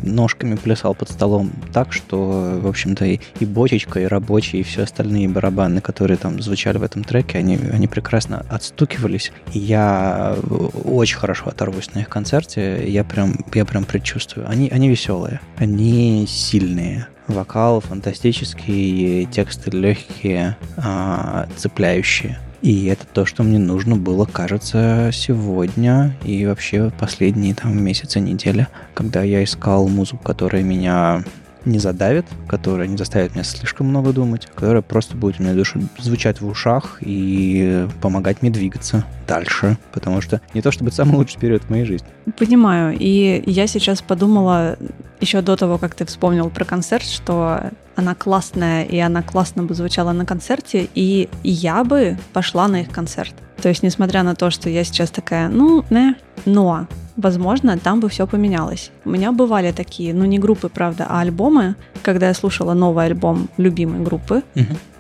ножками 0.04 0.56
плясал 0.56 0.96
под 0.96 1.12
столом 1.12 1.52
так, 1.72 1.94
что, 1.94 2.58
в 2.60 2.66
общем-то, 2.66 3.06
и, 3.06 3.20
и 3.40 3.46
бочечка, 3.46 4.00
и 4.00 4.06
рабочие, 4.06 4.62
и 4.62 4.64
все 4.64 4.82
остальные 4.82 5.30
барабаны, 5.30 5.80
которые 5.80 6.18
там 6.18 6.42
звучали 6.42 6.80
в 6.80 6.84
этом 6.84 7.04
треке, 7.04 7.38
они, 7.38 7.60
они 7.72 7.88
прекрасно 7.88 8.44
отстукивались. 8.50 9.32
Я 9.54 10.36
э, 10.36 10.56
очень 10.86 11.18
хорошо 11.18 11.50
оторвусь 11.50 11.94
на 11.94 12.00
их 12.00 12.10
концерте. 12.10 12.84
Я 12.90 13.04
прям, 13.04 13.46
я 13.54 13.64
прям 13.66 13.84
предчувствую. 13.84 14.50
Они, 14.50 14.70
они 14.70 14.90
веселые, 14.90 15.40
они 15.60 16.26
сильные. 16.28 17.10
Вокал 17.28 17.82
фантастический, 17.82 19.26
тексты 19.26 19.72
легкие, 19.72 20.58
а, 20.78 21.48
цепляющие. 21.58 22.40
И 22.62 22.86
это 22.86 23.06
то, 23.06 23.26
что 23.26 23.44
мне 23.44 23.60
нужно 23.60 23.96
было, 23.96 24.26
кажется, 24.26 25.12
сегодня 25.14 26.16
и 26.24 26.46
вообще 26.46 26.92
последние 27.00 27.54
там 27.54 27.78
месяцы, 27.84 28.20
недели, 28.20 28.68
когда 28.94 29.22
я 29.22 29.44
искал 29.44 29.88
музыку, 29.88 30.24
которая 30.24 30.64
меня 30.64 31.24
не 31.66 31.80
задавит, 31.80 32.26
которая 32.48 32.88
не 32.88 32.98
заставит 32.98 33.34
меня 33.34 33.44
слишком 33.44 33.88
много 33.88 34.14
думать, 34.14 34.46
которая 34.46 34.82
просто 34.82 35.18
будет 35.18 35.40
у 35.40 35.44
меня 35.44 35.54
душу 35.54 35.82
звучать 35.98 36.42
в 36.42 36.48
ушах 36.48 36.98
и 37.02 37.88
помогать 38.02 38.42
мне 38.42 38.52
двигаться 38.52 39.06
дальше, 39.28 39.78
потому 39.92 40.22
что 40.22 40.42
не 40.54 40.62
то 40.62 40.72
чтобы 40.72 40.90
это 40.90 40.98
самый 40.98 41.16
лучший 41.16 41.40
период 41.40 41.64
в 41.64 41.70
моей 41.70 41.86
жизни. 41.86 42.08
Понимаю. 42.38 42.96
И 43.00 43.44
я 43.46 43.68
сейчас 43.68 44.02
подумала, 44.02 44.78
еще 45.20 45.42
до 45.42 45.56
того, 45.56 45.78
как 45.78 45.96
ты 45.96 46.06
вспомнил 46.06 46.50
про 46.50 46.66
концерт, 46.66 47.06
что 47.06 47.72
она 47.96 48.14
классная, 48.14 48.84
и 48.84 48.98
она 49.00 49.22
классно 49.22 49.64
бы 49.64 49.74
звучала 49.74 50.12
на 50.12 50.26
концерте, 50.26 50.88
и 50.96 51.30
я 51.44 51.84
бы 51.84 52.18
пошла 52.34 52.68
на 52.68 52.82
их 52.82 52.90
концерт. 52.90 53.34
То 53.66 53.70
есть, 53.70 53.82
несмотря 53.82 54.22
на 54.22 54.36
то, 54.36 54.52
что 54.52 54.70
я 54.70 54.84
сейчас 54.84 55.10
такая, 55.10 55.50
ну, 55.50 55.84
не, 55.90 56.16
но, 56.46 56.86
возможно, 57.18 57.80
там 57.80 58.00
бы 58.00 58.10
все 58.10 58.28
поменялось. 58.28 58.92
У 59.06 59.10
меня 59.10 59.32
бывали 59.32 59.72
такие, 59.72 60.14
ну, 60.14 60.24
не 60.26 60.38
группы, 60.38 60.70
правда, 60.70 61.08
а 61.10 61.22
альбомы, 61.22 61.74
когда 62.04 62.28
я 62.28 62.36
слушала 62.36 62.76
новый 62.76 63.06
альбом 63.06 63.50
любимой 63.58 64.02
группы, 64.02 64.44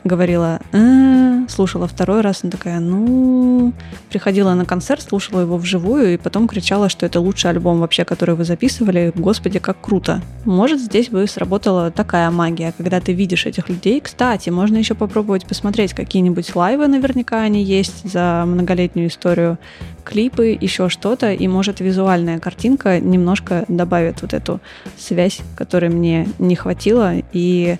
говорила, 0.03 0.61
«Э», 0.71 1.34
слушала 1.49 1.87
второй 1.87 2.21
раз, 2.21 2.39
она 2.43 2.51
такая, 2.51 2.79
ну, 2.79 3.73
приходила 4.09 4.53
на 4.53 4.65
концерт, 4.65 5.01
слушала 5.01 5.41
его 5.41 5.57
вживую, 5.57 6.13
и 6.13 6.17
потом 6.17 6.47
кричала, 6.47 6.89
что 6.89 7.05
это 7.05 7.19
лучший 7.19 7.51
альбом 7.51 7.79
вообще, 7.79 8.05
который 8.05 8.35
вы 8.35 8.45
записывали, 8.45 9.11
господи, 9.15 9.59
как 9.59 9.79
круто. 9.81 10.21
Может, 10.45 10.79
здесь 10.79 11.09
бы 11.09 11.25
сработала 11.27 11.91
такая 11.91 12.29
магия, 12.31 12.73
когда 12.77 12.99
ты 12.99 13.13
видишь 13.13 13.45
этих 13.45 13.69
людей. 13.69 13.99
Кстати, 14.01 14.49
можно 14.49 14.77
еще 14.77 14.95
попробовать 14.95 15.45
посмотреть 15.45 15.93
какие-нибудь 15.93 16.55
лайвы, 16.55 16.87
наверняка 16.87 17.41
они 17.41 17.63
есть 17.63 18.09
за 18.09 18.43
многолетнюю 18.45 19.09
историю, 19.09 19.57
клипы, 20.05 20.57
еще 20.59 20.87
что-то, 20.89 21.31
и 21.33 21.47
может 21.47 21.79
визуальная 21.81 22.39
картинка 22.39 22.99
немножко 22.99 23.65
добавит 23.67 24.21
вот 24.21 24.33
эту 24.33 24.61
связь, 24.97 25.41
которой 25.57 25.89
мне 25.89 26.27
не 26.39 26.55
хватило, 26.55 27.13
и 27.33 27.77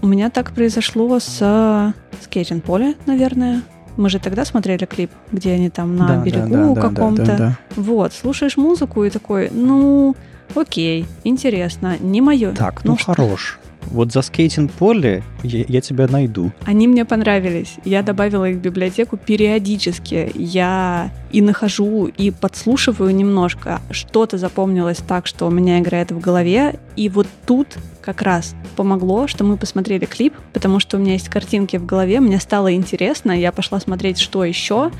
у 0.00 0.06
меня 0.06 0.30
так 0.30 0.52
произошло 0.52 1.18
с 1.20 1.92
скейтинг-поле, 2.22 2.94
наверное. 3.06 3.62
Мы 3.96 4.08
же 4.10 4.18
тогда 4.18 4.44
смотрели 4.44 4.86
клип, 4.86 5.10
где 5.30 5.52
они 5.52 5.70
там 5.70 5.96
на 5.96 6.08
Да, 6.08 6.16
да, 6.16 6.22
берегу 6.24 6.48
да, 6.48 6.66
да, 6.66 6.74
да, 6.74 6.80
каком-то. 6.80 7.24
да, 7.24 7.36
да. 7.36 7.58
Вот, 7.76 8.12
слушаешь 8.12 8.56
музыку 8.56 9.04
и 9.04 9.10
такой, 9.10 9.50
ну, 9.52 10.16
окей, 10.54 11.06
интересно, 11.24 11.96
не 12.00 12.20
мое. 12.20 12.52
Так, 12.52 12.84
ну, 12.84 12.96
что- 12.96 13.12
хорош. 13.14 13.58
Вот 13.86 14.12
за 14.12 14.22
скейтинг-поле 14.22 15.22
я, 15.42 15.64
я 15.68 15.80
тебя 15.80 16.06
найду. 16.08 16.52
Они 16.64 16.88
мне 16.88 17.04
понравились. 17.04 17.76
Я 17.84 18.02
добавила 18.02 18.48
их 18.48 18.56
в 18.56 18.60
библиотеку 18.60 19.16
периодически. 19.16 20.30
Я 20.34 21.10
и 21.30 21.40
нахожу, 21.40 22.06
и 22.06 22.30
подслушиваю 22.30 23.14
немножко. 23.14 23.80
Что-то 23.90 24.38
запомнилось 24.38 24.98
так, 24.98 25.26
что 25.26 25.46
у 25.46 25.50
меня 25.50 25.80
играет 25.80 26.12
в 26.12 26.20
голове. 26.20 26.78
И 26.96 27.08
вот 27.08 27.26
тут 27.46 27.76
как 28.04 28.20
раз 28.20 28.54
помогло, 28.76 29.26
что 29.26 29.44
мы 29.44 29.56
посмотрели 29.56 30.04
клип, 30.04 30.34
потому 30.52 30.78
что 30.78 30.98
у 30.98 31.00
меня 31.00 31.14
есть 31.14 31.30
картинки 31.30 31.78
в 31.78 31.86
голове, 31.86 32.20
мне 32.20 32.38
стало 32.38 32.74
интересно, 32.74 33.32
я 33.32 33.50
пошла 33.50 33.80
смотреть, 33.80 34.18
что 34.18 34.44
еще, 34.44 34.90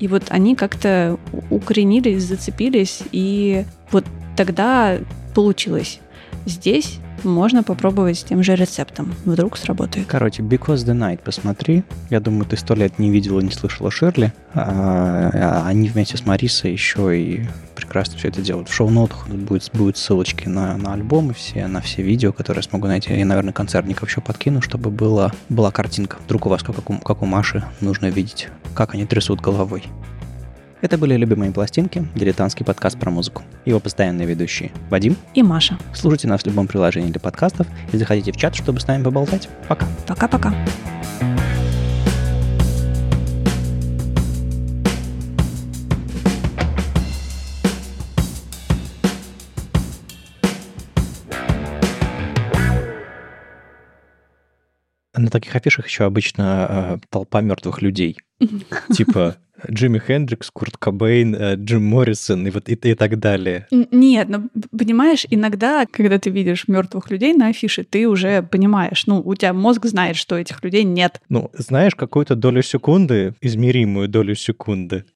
и 0.00 0.08
вот 0.08 0.22
они 0.30 0.56
как-то 0.56 1.18
укоренились, 1.50 2.22
зацепились, 2.22 3.02
и 3.12 3.66
вот 3.90 4.06
тогда 4.34 4.96
получилось. 5.34 6.00
Здесь 6.46 7.00
можно 7.24 7.62
попробовать 7.62 8.18
с 8.18 8.24
тем 8.24 8.42
же 8.42 8.54
рецептом. 8.54 9.14
Вдруг 9.24 9.56
сработает. 9.56 10.06
Короче, 10.06 10.42
Because 10.42 10.84
the 10.84 10.94
Night 10.94 11.20
посмотри. 11.24 11.84
Я 12.10 12.20
думаю, 12.20 12.46
ты 12.46 12.56
сто 12.56 12.74
лет 12.74 12.98
не 12.98 13.10
видела, 13.10 13.40
не 13.40 13.50
слышала 13.50 13.90
Ширли. 13.90 14.32
А, 14.54 15.30
а 15.34 15.66
они 15.66 15.88
вместе 15.88 16.16
с 16.16 16.26
Марисой 16.26 16.72
еще 16.72 17.18
и 17.18 17.46
прекрасно 17.74 18.18
все 18.18 18.28
это 18.28 18.40
делают. 18.40 18.68
В 18.68 18.74
шоу-нотах 18.74 19.28
будет, 19.28 19.70
будут 19.72 19.96
ссылочки 19.96 20.48
на, 20.48 20.76
на 20.76 20.92
альбомы 20.92 21.34
все, 21.34 21.66
на 21.66 21.80
все 21.80 22.02
видео, 22.02 22.32
которые 22.32 22.62
я 22.64 22.70
смогу 22.70 22.86
найти. 22.86 23.12
И, 23.14 23.24
наверное, 23.24 23.52
концертников 23.52 24.08
еще 24.08 24.20
подкину, 24.20 24.62
чтобы 24.62 24.90
была, 24.90 25.32
была 25.48 25.70
картинка. 25.70 26.18
Вдруг 26.24 26.46
у 26.46 26.48
вас, 26.48 26.62
как 26.62 26.90
у, 26.90 26.98
как 26.98 27.22
у 27.22 27.26
Маши, 27.26 27.64
нужно 27.80 28.06
видеть, 28.06 28.48
как 28.74 28.94
они 28.94 29.06
трясут 29.06 29.40
головой. 29.40 29.84
Это 30.84 30.98
были 30.98 31.16
«Любимые 31.16 31.50
пластинки», 31.50 32.06
дилетантский 32.14 32.62
подкаст 32.62 33.00
про 33.00 33.10
музыку. 33.10 33.42
Его 33.64 33.80
постоянные 33.80 34.26
ведущие 34.26 34.70
Вадим 34.90 35.16
и 35.32 35.42
Маша. 35.42 35.78
Слушайте 35.94 36.28
нас 36.28 36.42
в 36.42 36.46
любом 36.46 36.66
приложении 36.66 37.10
для 37.10 37.20
подкастов 37.20 37.66
и 37.90 37.96
заходите 37.96 38.32
в 38.32 38.36
чат, 38.36 38.54
чтобы 38.54 38.80
с 38.80 38.86
нами 38.86 39.02
поболтать. 39.02 39.48
Пока. 39.66 39.86
Пока-пока. 40.06 40.54
На 55.16 55.30
таких 55.30 55.56
афишах 55.56 55.86
еще 55.86 56.04
обычно 56.04 56.66
э, 56.68 57.06
толпа 57.08 57.40
мертвых 57.40 57.80
людей. 57.80 58.18
Типа 58.92 59.38
Джимми 59.70 59.98
Хендрикс, 59.98 60.50
Курт 60.50 60.76
Кобейн, 60.76 61.34
э, 61.34 61.54
Джим 61.56 61.84
Моррисон 61.84 62.46
и 62.46 62.50
вот 62.50 62.68
и, 62.68 62.74
и 62.74 62.94
так 62.94 63.18
далее. 63.18 63.66
Нет, 63.70 64.28
ну 64.28 64.48
понимаешь, 64.76 65.26
иногда, 65.30 65.86
когда 65.90 66.18
ты 66.18 66.30
видишь 66.30 66.68
мертвых 66.68 67.10
людей 67.10 67.34
на 67.34 67.48
афише, 67.48 67.84
ты 67.84 68.08
уже 68.08 68.42
понимаешь, 68.42 69.06
ну, 69.06 69.20
у 69.24 69.34
тебя 69.34 69.52
мозг 69.52 69.86
знает, 69.86 70.16
что 70.16 70.36
этих 70.36 70.62
людей 70.62 70.84
нет. 70.84 71.20
Ну, 71.28 71.50
знаешь 71.54 71.94
какую-то 71.94 72.34
долю 72.34 72.62
секунды, 72.62 73.34
измеримую 73.40 74.08
долю 74.08 74.34
секунды, 74.34 75.04